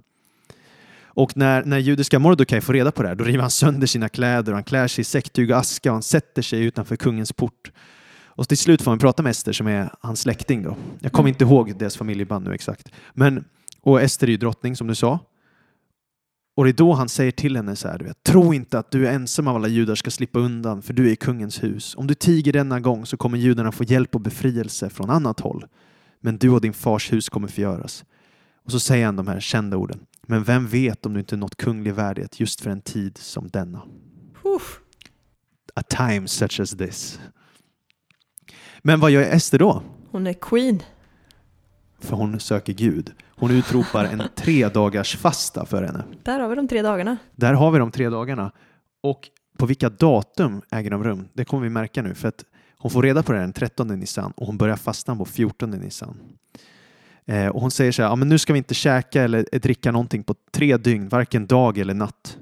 [1.03, 4.09] Och när, när judiska Mordecai får reda på det här, då river han sönder sina
[4.09, 7.33] kläder och han klär sig i säcktyg och aska och han sätter sig utanför kungens
[7.33, 7.73] port.
[8.27, 10.77] Och till slut får han prata med Ester som är hans släkting då.
[11.01, 12.89] Jag kommer inte ihåg deras familjeband nu exakt.
[13.15, 13.45] Men,
[13.81, 15.19] Och Ester är ju drottning som du sa.
[16.59, 18.91] Och det är då han säger till henne så här, du vet, tro inte att
[18.91, 21.95] du är ensam av alla judar ska slippa undan, för du är i kungens hus.
[21.97, 25.67] Om du tiger denna gång så kommer judarna få hjälp och befrielse från annat håll.
[26.21, 28.05] Men du och din fars hus kommer förgöras.
[28.65, 30.01] Och så säger han de här kända orden.
[30.27, 33.83] Men vem vet om du inte nått kunglig värdighet just för en tid som denna?
[34.43, 34.81] Uff.
[35.75, 37.21] A time such as this.
[38.83, 39.83] Men vad gör Ester då?
[40.11, 40.83] Hon är queen.
[41.99, 43.13] För hon söker Gud.
[43.41, 46.05] Hon utropar en tre dagars fasta för henne.
[46.23, 47.17] Där har vi de tre dagarna.
[47.37, 48.53] Där har vi de tre dagarna.
[49.03, 49.29] Och
[49.59, 51.29] på vilka datum äger de rum?
[51.33, 52.15] Det kommer vi märka nu.
[52.15, 52.45] För att
[52.79, 56.17] hon får reda på det den 13 Nissan och hon börjar fastan på 14 Nissan.
[57.27, 59.93] Eh, och hon säger så här, ja, men nu ska vi inte käka eller dricka
[59.93, 62.39] någonting på tre dygn, varken dag eller natt.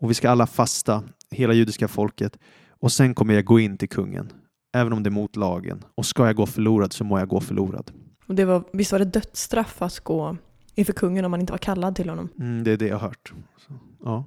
[0.00, 2.38] Och vi ska alla fasta, hela judiska folket.
[2.68, 4.32] Och sen kommer jag gå in till kungen,
[4.74, 5.82] även om det är mot lagen.
[5.94, 7.90] Och ska jag gå förlorad så må jag gå förlorad.
[8.26, 10.36] Och det var, visst var det dödsstraff att gå
[10.74, 12.28] inför kungen om man inte var kallad till honom?
[12.38, 13.32] Mm, det är det jag har hört.
[13.66, 13.72] Så,
[14.04, 14.24] ja.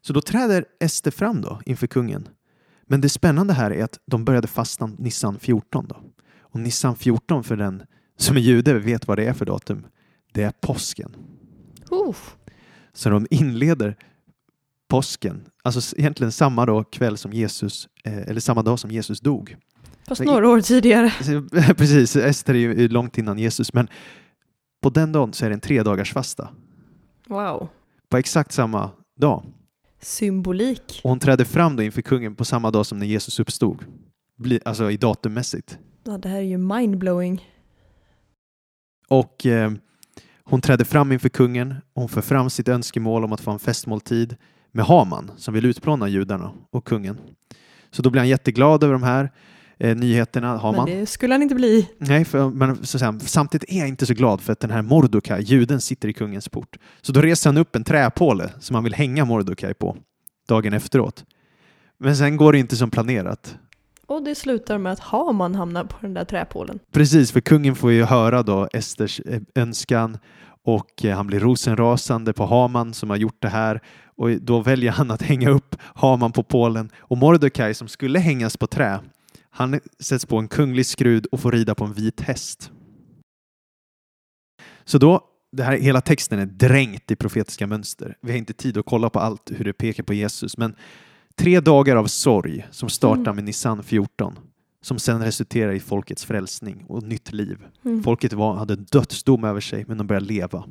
[0.00, 2.28] så då träder Ester fram då inför kungen.
[2.86, 5.96] Men det spännande här är att de började fasta Nissan 14 då.
[6.40, 7.82] Och Nissan 14 för den
[8.16, 9.86] som är jude vet vad det är för datum.
[10.32, 11.16] Det är påsken.
[11.90, 12.36] Uff.
[12.92, 13.96] Så de inleder
[14.88, 19.56] påsken, alltså egentligen samma då kväll som Jesus, eh, eller samma dag som Jesus dog.
[20.08, 21.12] Fast några år tidigare.
[21.76, 23.88] Precis, Ester är ju långt innan Jesus, men
[24.82, 26.48] på den dagen så är det en tre dagars fasta.
[27.26, 27.68] Wow.
[28.08, 28.90] På exakt samma
[29.20, 29.44] dag.
[30.00, 31.00] Symbolik.
[31.04, 33.84] Och hon trädde fram då inför kungen på samma dag som när Jesus uppstod.
[34.64, 35.78] Alltså i datummässigt.
[36.04, 37.48] Ja, det här är ju mindblowing.
[39.08, 39.72] Och eh,
[40.44, 44.36] hon trädde fram inför kungen hon för fram sitt önskemål om att få en festmåltid
[44.72, 47.20] med Haman som vill utplåna judarna och kungen.
[47.90, 49.30] Så då blir han jätteglad över de här
[49.78, 50.88] eh, nyheterna, Haman.
[50.88, 51.88] Men det skulle han inte bli.
[51.98, 54.82] Nej, för, men så han, samtidigt är jag inte så glad för att den här
[54.82, 56.76] Mordokaj, juden, sitter i kungens port.
[57.02, 59.96] Så då reser han upp en träpåle som han vill hänga Mordokaj på
[60.48, 61.24] dagen efteråt.
[61.98, 63.56] Men sen går det inte som planerat.
[64.06, 66.78] Och det slutar med att Haman hamnar på den där träpålen.
[66.92, 70.18] Precis, för kungen får ju höra då Esters eh, önskan
[70.64, 73.80] och eh, han blir rosenrasande på Haman som har gjort det här
[74.16, 78.56] och då väljer han att hänga upp Haman på pålen och Mordokaj som skulle hängas
[78.56, 79.00] på trä
[79.56, 82.70] han sätts på en kunglig skrud och får rida på en vit häst.
[84.84, 85.20] Så då,
[85.52, 88.16] det här, hela texten är dränkt i profetiska mönster.
[88.20, 90.74] Vi har inte tid att kolla på allt hur det pekar på Jesus, men
[91.36, 93.34] tre dagar av sorg som startar Mm.
[93.34, 94.38] med Nissan 14
[94.82, 97.66] som sen resulterar i folkets frälsning och nytt liv.
[97.84, 98.02] Mm.
[98.02, 100.64] Folket var, hade en dödsdom över sig, men de började leva.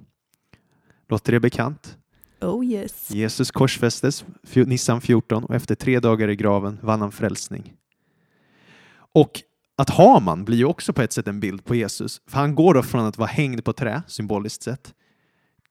[1.10, 1.98] Låter det bekant?
[2.42, 3.12] Oh yes.
[3.12, 7.74] Jesus korsfästes, Nissan 14, och efter tre dagar i graven vann han frälsning.
[9.14, 9.41] Och
[9.76, 12.74] att Haman blir ju också på ett sätt en bild på Jesus, för han går
[12.74, 14.93] då från att vara hängd på trä, symboliskt sett,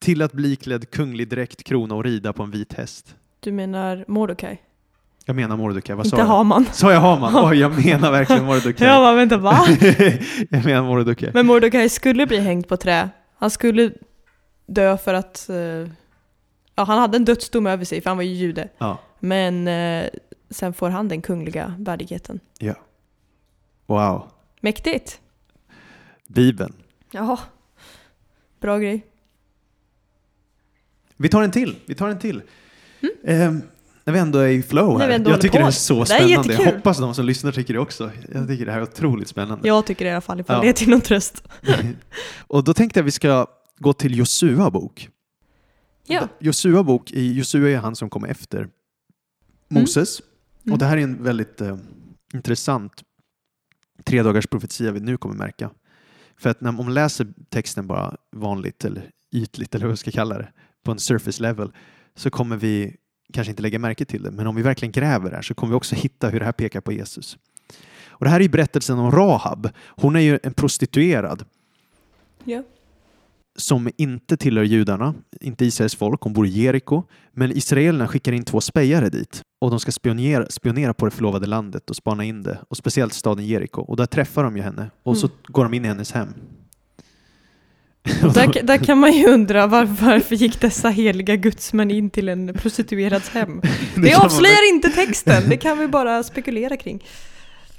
[0.01, 3.17] till att bli klädd kunglig dräkt, krona och rida på en vit häst.
[3.41, 4.63] Du menar Mordokaj?
[5.25, 6.27] Jag menar Mordecai, vad sa Inte jag?
[6.27, 6.67] Haman.
[6.73, 7.51] Sa jag Haman?
[7.51, 8.89] Oj, jag menar verkligen Mordecai.
[8.89, 9.67] Jag bara, vänta va?
[10.51, 11.31] jag menar Mordecai.
[11.35, 13.09] Men Mordokaj skulle bli hängd på trä.
[13.39, 13.93] Han skulle
[14.67, 15.49] dö för att...
[15.49, 15.57] eh,
[16.75, 18.69] ja, han hade en dödsdom över sig för han var ju jude.
[18.79, 18.99] Ja.
[19.21, 20.05] Men eh,
[20.51, 22.41] sen får han den kungliga värdigheten.
[22.59, 22.75] ja.
[23.93, 24.31] Wow.
[24.61, 25.21] Mäktigt!
[26.29, 26.75] Bibeln.
[27.11, 27.39] Jaha.
[28.61, 29.07] Bra grej.
[31.17, 31.77] Vi tar en till.
[31.87, 32.43] Vi tar en till.
[33.25, 33.63] Ehm,
[34.05, 35.23] när vi ändå är i flow Mm.
[35.25, 35.31] Här.
[35.31, 35.65] Jag tycker på.
[35.65, 36.53] det är så Det är spännande.
[36.55, 38.11] jag hoppas de som lyssnar tycker det också.
[38.33, 39.69] Jag tycker det här är otroligt spännande.
[39.69, 40.63] Jag tycker det i alla fall, ifall Ja.
[40.63, 41.45] det är till någon tröst.
[42.47, 43.47] Och då tänkte jag att vi ska
[43.79, 45.09] gå till Josua bok.
[46.07, 46.29] Ja.
[46.39, 48.69] Josua bok, i Josua är han som kommer efter
[49.69, 50.21] Moses.
[50.65, 50.73] Mm.
[50.73, 51.77] Och det här är en väldigt eh,
[52.35, 52.93] intressant
[54.03, 55.71] tre dagars profetia vi nu kommer märka.
[56.37, 60.39] För att när man läser texten bara vanligt eller ytligt eller vad man ska kalla
[60.39, 60.49] det
[60.85, 61.73] på en surface level
[62.15, 62.97] så kommer vi
[63.33, 64.31] kanske inte lägga märke till det.
[64.31, 66.81] Men om vi verkligen gräver där så kommer vi också hitta hur det här pekar
[66.81, 67.39] på Jesus.
[68.07, 69.69] Och det här är ju berättelsen om Rahab.
[69.87, 71.45] Hon är ju en prostituerad
[72.45, 72.63] Ja
[73.57, 76.21] som inte tillhör judarna, inte Israels folk.
[76.23, 77.03] Hon bor i Jeriko.
[77.35, 81.47] Men israelerna skickar in två spejare dit och de ska spionera, spionera på det förlovade
[81.47, 82.59] landet och spana in det.
[82.69, 83.83] Och speciellt staden Jeriko.
[83.83, 85.37] Och där träffar de ju henne och så Mm.
[85.47, 86.29] går de in i hennes hem.
[88.35, 92.55] Där, där kan man ju undra var, varför gick dessa heliga gudsmän in till en
[92.55, 93.61] prostituerads hem?
[93.97, 97.03] Det avslöjar inte texten, det kan vi bara spekulera kring.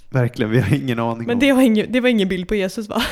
[0.09, 1.39] Verkligen, vi har ingen aning Men om.
[1.39, 3.03] det var ingen, det var ingen bild på Jesus va?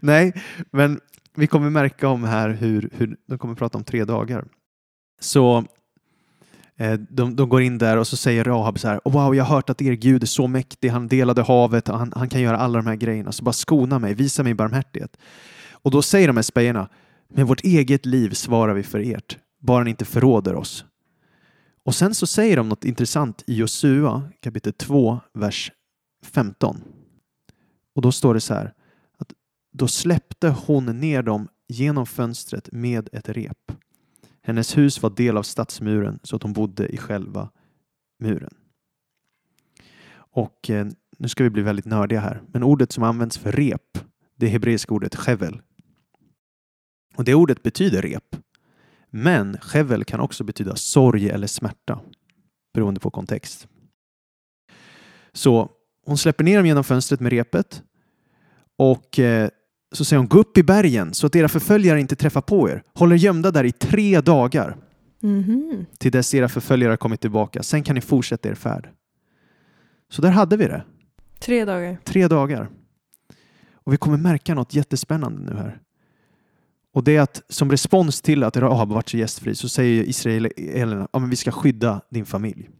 [0.00, 0.32] Nej,
[0.72, 1.00] men
[1.38, 4.44] vi kommer märka om här hur, hur de kommer prata om tre dagar.
[5.20, 5.64] Så
[6.76, 9.44] eh, de, de går in där och så säger Rahab så här, "Oh, wow, jag
[9.44, 12.40] har hört att er Gud är så mäktig, han delade havet och han, han kan
[12.40, 15.16] göra alla de här grejerna, så bara skona mig, visa mig barmhärtighet.
[15.72, 16.88] Och då säger de här spejarna,
[17.28, 20.84] med vårt eget liv svarar vi för ert, bara ni inte förråder oss.
[21.84, 25.72] Och sen så säger de något intressant i Josua kapitel 2, vers
[26.24, 26.80] 15.
[27.94, 28.72] Och då står det så här,
[29.78, 33.72] då släppte hon ner dem genom fönstret med ett rep.
[34.42, 37.50] Hennes hus var del av stadsmuren så att hon bodde i själva
[38.18, 38.54] muren.
[40.14, 40.86] Och eh,
[41.18, 43.98] nu ska vi bli väldigt nördiga här, men ordet som används för rep,
[44.36, 45.60] det är hebreiska ordet chevel.
[47.16, 48.36] Och det ordet betyder rep.
[49.10, 52.00] Men chevel kan också betyda sorg eller smärta,
[52.74, 53.68] beroende på kontext.
[55.32, 55.70] Så
[56.06, 57.82] hon släpper ner dem genom fönstret med repet
[58.76, 59.50] och eh,
[59.92, 62.82] så säger hon, gå upp i bergen så att era förföljare inte träffar på er.
[62.94, 64.76] Håll er gömda där i tre dagar
[65.20, 65.86] Mhm.
[65.98, 67.62] till dess era förföljare har kommit tillbaka.
[67.62, 68.90] Sen kan ni fortsätta er färd.
[70.10, 70.84] Så där hade vi det.
[71.38, 71.98] Tre dagar.
[72.04, 72.68] Tre dagar.
[73.72, 75.80] Och vi kommer märka något jättespännande nu här.
[76.94, 81.08] Och det är att som respons till att Rahab varit så gästfri så säger israelerna
[81.12, 82.70] ja, men vi ska skydda din familj.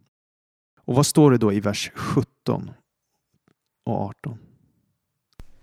[0.85, 2.71] Och vad står det då i vers 17
[3.85, 4.37] och 18?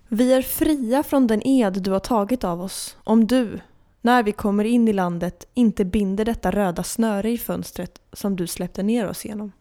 [0.09, 3.61] Vi är fria från den ed du har tagit av oss, om du,
[4.03, 8.47] när vi kommer in i landet, inte binder detta röda snöre i fönstret som du
[8.47, 9.53] släppte ner oss genom.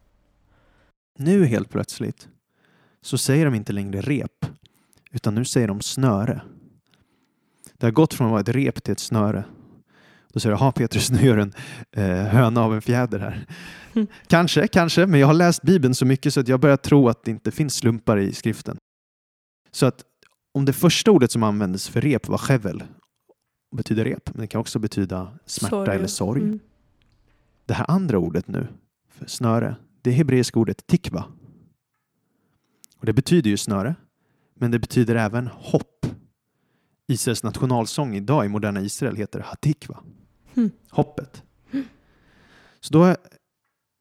[1.20, 2.28] Nu helt plötsligt
[3.02, 4.46] så säger de inte längre rep
[5.12, 6.42] utan nu säger de snöre.
[7.74, 9.44] Det har gått från att vara ett rep till ett snöre.
[10.34, 11.54] Då säger jag, ha Petrus, nu gör du en
[11.92, 13.46] eh, höna av en fjäder här.
[13.94, 14.08] Mm.
[14.28, 17.24] Kanske, kanske, men jag har läst Bibeln så mycket så att jag börjar tro att
[17.24, 18.78] det inte finns slumpar i skriften.
[19.72, 20.04] Så att
[20.56, 22.84] om det första ordet som användes för rep var chevel,
[23.76, 26.42] betyder rep, men det kan också betyda smärta eller sorg.
[26.42, 26.60] Mm.
[27.66, 28.68] Det här andra ordet nu,
[29.08, 31.26] för snöre, det hebreiska ordet tikva.
[32.98, 33.96] Och det betyder ju snöre,
[34.54, 36.06] men det betyder även hopp.
[37.08, 40.00] Israels nationalsång idag i moderna Israel heter Hatikva.
[40.56, 40.72] Mm.
[40.90, 41.44] Hoppet.
[42.80, 43.16] Så då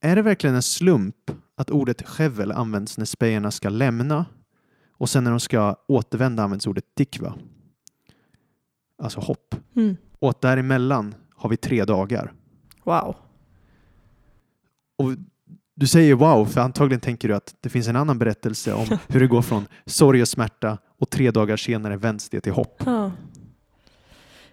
[0.01, 4.27] är det verkligen en slump att ordet chevel används när spejarna ska lämna
[4.99, 7.35] och sen när de ska återvända används ordet tikva.
[9.03, 9.55] Alltså hopp.
[9.77, 9.97] Mm.
[10.19, 12.33] Och däremellan har vi tre dagar.
[12.85, 13.17] Wow.
[14.97, 15.11] Och
[15.75, 19.21] du säger wow, för antagligen tänker du att det finns en annan berättelse om hur
[19.21, 22.83] det går från sorg och smärta och tre dagar senare vänds det till hopp.
[22.87, 23.13] Ja.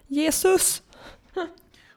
[0.06, 0.82] Jesus!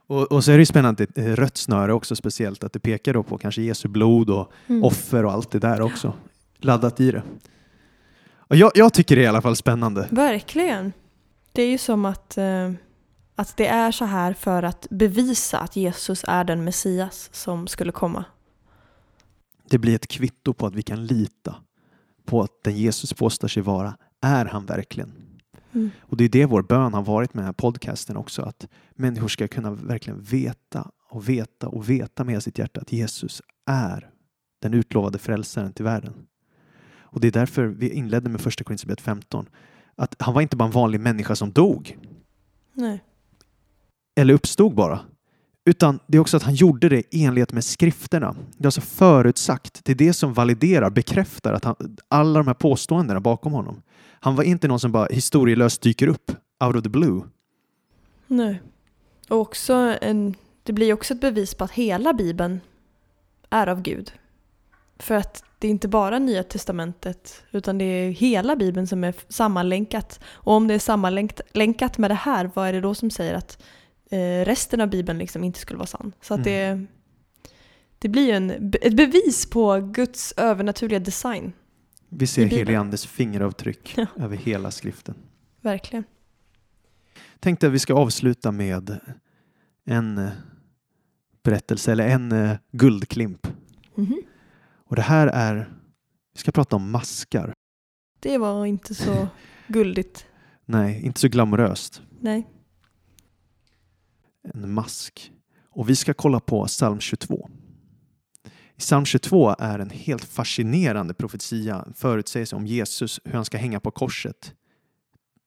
[0.07, 3.37] Och, och så är det spännande rött snöre också speciellt, att det pekar då på
[3.37, 4.83] kanske Jesu blod och Mm.
[4.83, 6.13] offer och allt det där också.
[6.57, 7.23] Laddat i det.
[8.47, 10.07] Jag, jag tycker det är i alla fall spännande.
[10.11, 10.93] Verkligen.
[11.51, 12.71] Det är ju som att, eh,
[13.35, 17.91] att det är så här för att bevisa att Jesus är den Messias som skulle
[17.91, 18.25] komma.
[19.69, 21.55] Det blir ett kvitto på att vi kan lita
[22.25, 25.11] på att den Jesus påstår sig vara, är han verkligen.
[25.73, 25.91] Mm.
[26.01, 29.27] Och det är det vår bön har varit med den här podcasten också, att människor
[29.27, 34.09] ska kunna verkligen veta och veta och veta med sitt hjärta att Jesus är
[34.61, 36.13] den utlovade frälsaren till världen.
[37.15, 39.49] Och det är därför vi inledde med första Korinthierbrevet 15.
[39.95, 41.97] Att han var inte bara en vanlig människa som dog
[42.73, 43.03] Nej.
[44.15, 44.99] eller uppstod bara.
[45.65, 48.35] Utan det är också att han gjorde det i enlighet med skrifterna.
[48.57, 49.85] Det är alltså förutsagt.
[49.85, 53.81] Det är det som validerar, bekräftar att han, alla de här påståendena bakom honom.
[54.19, 56.31] Han var inte någon som bara historielöst dyker upp
[56.63, 57.21] out of the blue.
[58.27, 58.61] Nej.
[59.29, 62.59] Och också en, det blir också ett bevis på att hela Bibeln
[63.49, 64.11] är av Gud.
[64.99, 69.15] För att det är inte bara Nya Testamentet utan det är hela Bibeln som är
[69.29, 70.19] sammanlänkat.
[70.25, 73.63] Och om det är sammanlänkat med det här, vad är det då som säger att
[74.11, 76.11] eh, resten av Bibeln liksom inte skulle vara sann?
[76.21, 76.85] Så att det,
[77.99, 81.53] det blir ju en, ett bevis på Guds övernaturliga design.
[82.09, 84.05] Vi ser helig andes fingeravtryck Ja.
[84.19, 85.15] över hela skriften.
[85.61, 86.03] Verkligen.
[87.39, 88.97] Tänkte att vi ska avsluta med
[89.85, 90.29] en eh,
[91.43, 93.47] berättelse eller en eh, guldklimp.
[93.95, 94.21] Mhm.
[94.95, 95.69] Och det här är,
[96.33, 97.53] vi ska prata om maskar.
[98.19, 99.27] Det var inte så
[99.67, 100.25] guldigt.
[100.65, 102.01] Nej, inte så glamoröst.
[102.19, 102.47] Nej.
[104.53, 105.31] en mask.
[105.69, 107.49] Och vi ska kolla på psalm 22.
[108.75, 113.57] I psalm 22 är en helt fascinerande profetia, en förutsägelse om Jesus, hur han ska
[113.57, 114.53] hänga på korset.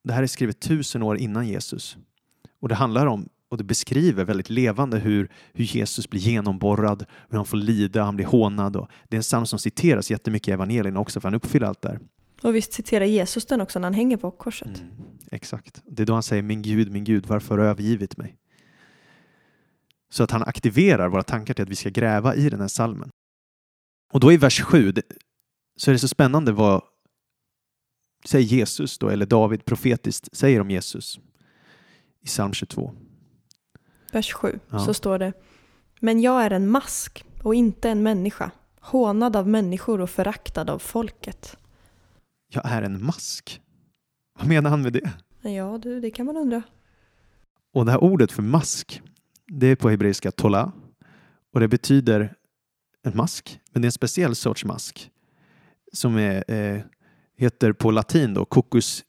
[0.05, 1.97] Det här är skrivet tusen år innan Jesus.
[2.61, 7.37] Och det handlar om, och det beskriver väldigt levande hur, hur Jesus blir genomborrad, hur
[7.37, 8.77] han får lida, han blir hånad.
[8.77, 11.83] Och det är en psalm som citeras jättemycket i evangelierna också, för han uppfyller allt
[11.83, 12.01] där.
[12.43, 14.79] Och visst citerar Jesus den också när han hänger på korset.
[14.79, 14.91] Mm,
[15.31, 15.83] exakt.
[15.85, 18.37] Det är då han säger min Gud, min Gud, varför har du övergivit mig?
[20.11, 23.11] Så att han aktiverar våra tankar till att vi ska gräva i den här salmen.
[24.13, 25.03] Och då i vers 7 det,
[25.77, 26.83] så är det så spännande vad
[28.25, 31.21] säger Jesus då, eller David profetiskt säger om Jesus.
[32.23, 32.95] i psalm 22.
[34.13, 34.79] Vers 7 Ja.
[34.79, 35.33] så står det
[36.01, 38.51] Men jag är en mask och inte en människa,
[38.81, 41.57] hånad av människor och föraktad av folket.
[42.53, 43.61] Jag är en mask.
[44.39, 45.11] Vad menar han med det?
[45.43, 46.63] Ja du, det kan man undra.
[47.75, 49.03] Och det här ordet för mask,
[49.47, 50.73] det är på hebreiska tola
[51.55, 52.35] och det betyder
[53.03, 55.11] en mask, men det är en speciell sorts mask
[55.93, 56.81] som är, eh,
[57.37, 59.05] heter på latin då cocus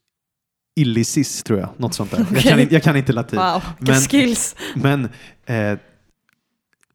[0.80, 2.28] illicis tror jag, något sånt där.
[2.34, 3.40] Jag, kan, jag kan inte latin.
[3.40, 4.56] Wow, Men- skills!
[4.76, 5.10] Men
[5.46, 5.80] eh,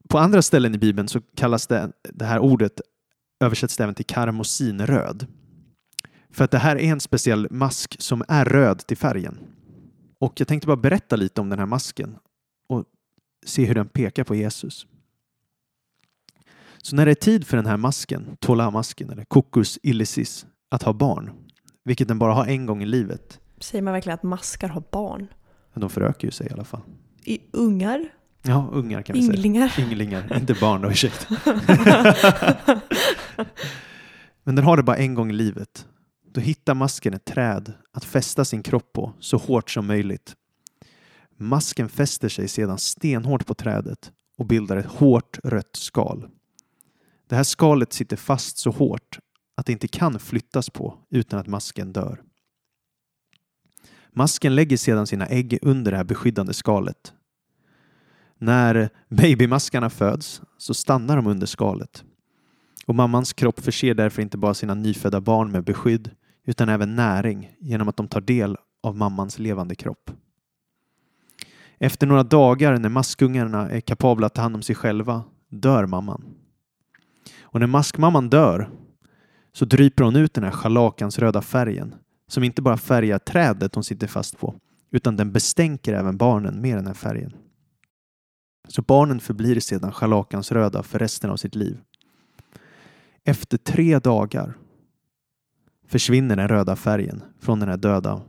[0.09, 2.81] på andra ställen i Bibeln så kallas det, det här ordet
[3.45, 5.27] översätts även till karmosinröd.
[6.31, 9.39] För att det här är en speciell mask som är röd till färgen.
[10.21, 12.17] Och jag tänkte bara berätta lite om den här masken
[12.69, 12.85] och
[13.47, 14.87] se hur den pekar på Jesus.
[16.83, 20.93] Så när det är tid för den här masken, Tola-masken eller Cocus illicis, att ha
[20.93, 21.31] barn,
[21.85, 25.27] vilket den bara har en gång i livet, Säger man verkligen att maskar har barn?
[25.75, 26.81] de förökar ju sig i alla fall.
[27.25, 28.09] I ungar?
[28.43, 29.35] Ja, ungar kan vi säga.
[29.35, 29.75] Ynglingar?
[29.79, 31.37] Ynglingar, inte barn då, ursäkta.
[34.45, 35.87] Men den har det bara en gång i livet.
[36.33, 40.35] Då hittar masken ett träd att fästa sin kropp på så hårt som möjligt.
[41.37, 46.29] Masken fäster sig sedan stenhårt på trädet och bildar ett hårt rött skal.
[47.29, 49.19] Det här skalet sitter fast så hårt
[49.57, 52.23] att det inte kan flyttas på utan att masken dör.
[54.17, 57.13] Masken lägger sedan sina ägg under det här beskyddande skalet
[58.39, 62.05] när babymaskarna föds så stannar de under skalet.
[62.87, 66.11] Och mammans kropp förser därför inte bara sina nyfödda barn med beskydd
[66.47, 70.11] utan även näring genom att de tar del av mammans levande kropp.
[71.79, 76.25] Efter några dagar när maskungarna är kapabla att ta hand om sig själva dör mamman.
[77.41, 78.71] Och när maskmamman dör
[79.53, 81.95] så dryper hon ut den här schalakans röda färgen
[82.27, 84.55] som inte bara färgar trädet hon sitter fast på
[84.91, 87.37] utan den bestänker även barnen med den här färgen.
[88.69, 91.81] Så barnen förblir sedan schalakans röda för resten av sitt liv.
[93.25, 94.55] Efter tre dagar
[95.87, 98.23] försvinner den röda färgen från den här döda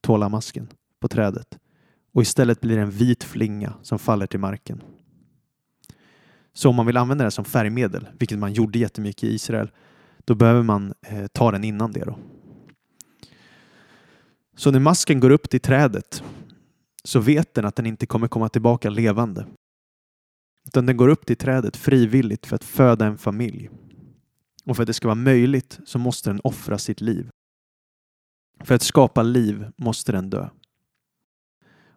[0.00, 0.68] tålamasken
[1.00, 1.58] på trädet
[2.12, 4.82] och istället blir det en vit flinga som faller till marken.
[6.52, 9.70] Så om man vill använda det som färgmedel, vilket man gjorde jättemycket i Israel,
[10.24, 12.04] då behöver man eh, ta den innan det.
[12.04, 12.18] Då.
[14.56, 16.22] Så när masken går upp till trädet
[17.04, 19.46] så vet den att den inte kommer komma tillbaka levande.
[20.66, 23.70] Utan den går upp till trädet frivilligt för att föda en familj.
[24.64, 27.30] Och för att det ska vara möjligt så måste den offra sitt liv.
[28.60, 30.48] För att skapa liv måste den dö.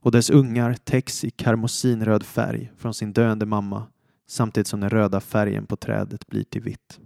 [0.01, 3.87] Och dess ungar täcks i karmosinröd färg från sin döende mamma
[4.27, 6.99] samtidigt som den röda färgen på trädet blir till vitt.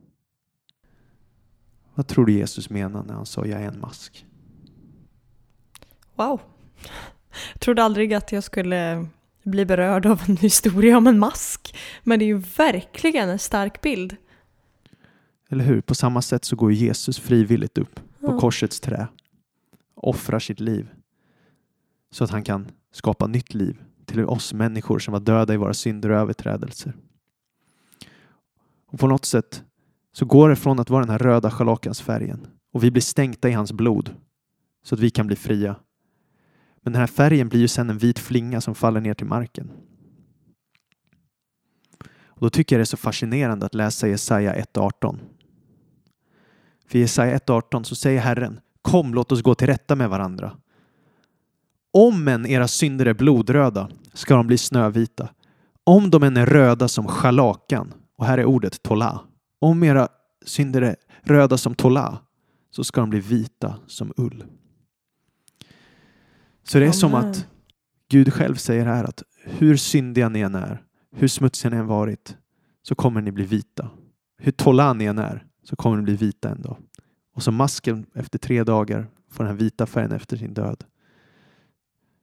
[1.94, 4.26] Vad tror du Jesus menar när han sa jag är en mask?
[6.16, 6.42] Wow.
[7.54, 9.06] Jag trodde aldrig att jag skulle
[9.44, 11.76] bli berörd av en historia om en mask.
[12.04, 14.16] Men det är ju verkligen en stark bild.
[15.50, 15.82] Eller hur?
[15.82, 18.40] På samma sätt så går Jesus frivilligt upp på Ja.
[18.40, 19.08] korsets trä.
[19.96, 20.90] Offrar sitt liv.
[22.12, 25.74] Så att han kan skapa nytt liv till oss människor som var döda i våra
[25.74, 26.94] synder och överträdelser.
[28.88, 29.64] Och på något sätt
[30.12, 33.52] så går det från att vara den här röda schalakansfärgen och vi blir stänkta i
[33.52, 34.16] hans blod
[34.84, 35.76] så att vi kan bli fria.
[36.84, 39.72] Men den här färgen blir ju sen en vit flinga som faller ner till marken.
[42.26, 45.20] Och då tycker jag det är så fascinerande att läsa Jesaja 1.18.
[46.88, 50.58] För i Jesaja 1.18 så säger Herren Kom, låt oss gå till rätta med varandra.
[51.92, 55.30] Om än era synder är blodröda ska de bli snövita.
[55.84, 59.20] Om de än är röda som scharlakan, och här är ordet tola.
[59.60, 60.08] Om era
[60.46, 62.18] synder är röda som tola
[62.72, 64.44] så ska de bli vita som ull.
[66.64, 67.30] Så det är som Amen.
[67.30, 67.48] att
[68.10, 70.84] Gud själv säger här att hur syndiga ni än är,
[71.16, 72.38] hur smutsiga ni än varit,
[72.82, 73.90] så kommer ni bli vita.
[74.38, 76.78] Hur tola ni än är, så kommer ni bli vita en dag.
[77.36, 80.84] Och som masken efter tre dagar får den här vita färgen efter sin död,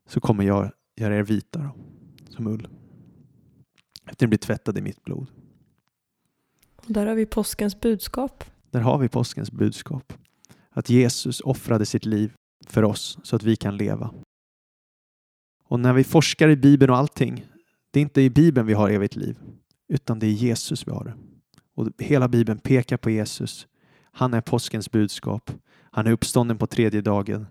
[0.09, 1.75] så kommer jag göra er vita då,
[2.29, 2.69] som ull.
[4.07, 5.27] Efter ni blir tvättade i mitt blod.
[6.77, 8.45] Och där har vi påskens budskap.
[8.71, 10.13] Där har vi påskens budskap.
[10.71, 12.33] Att Jesus offrade sitt liv
[12.67, 14.11] för oss så att vi kan leva.
[15.71, 17.47] Och när vi forskar i Bibeln och allting,
[17.91, 19.39] det är inte i Bibeln vi har evigt liv,
[19.89, 21.15] utan det är Jesus vi har det.
[21.75, 23.67] Och hela Bibeln pekar på Jesus.
[24.13, 25.51] Han är påskens budskap.
[25.91, 27.47] Han är uppstånden på tredje dagen.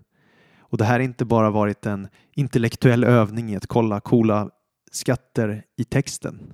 [0.58, 4.50] Och det här har inte bara varit en intellektuell övning i att kolla coola
[4.92, 6.52] skatter i texten,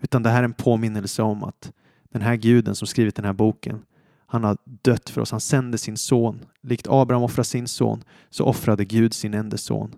[0.00, 1.72] utan det här är en påminnelse om att
[2.12, 3.82] den här guden som skrivit den här boken,
[4.26, 5.30] han har dött för oss.
[5.30, 6.44] Han sände sin son.
[6.62, 9.94] Likt Abraham offrade sin son så offrade Gud sin enda son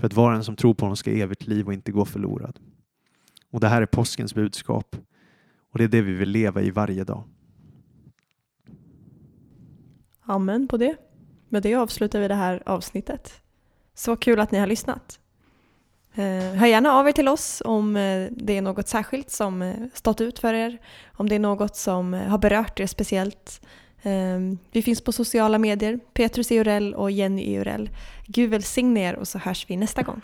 [0.00, 2.04] för att var och en som tror på honom ska evigt liv och inte gå
[2.04, 2.58] förlorad.
[3.50, 4.96] Och det här är påskens budskap
[5.72, 7.24] och det är det vi vill leva i varje dag.
[10.22, 10.96] Amen på det.
[11.48, 13.42] Med det avslutar vi det här avsnittet.
[13.94, 15.20] Så kul att ni har lyssnat.
[16.14, 19.74] Eh, hör gärna av er till oss om eh, det är något särskilt som eh,
[19.94, 20.78] stått ut för er,
[21.16, 23.60] om det är något som har berört er speciellt.
[24.02, 27.90] Ehm, vi finns på sociala medier, Petrus Eurell och Jenny Eurell.
[28.26, 30.20] Gud välsigne er och så hörs vi nästa gång.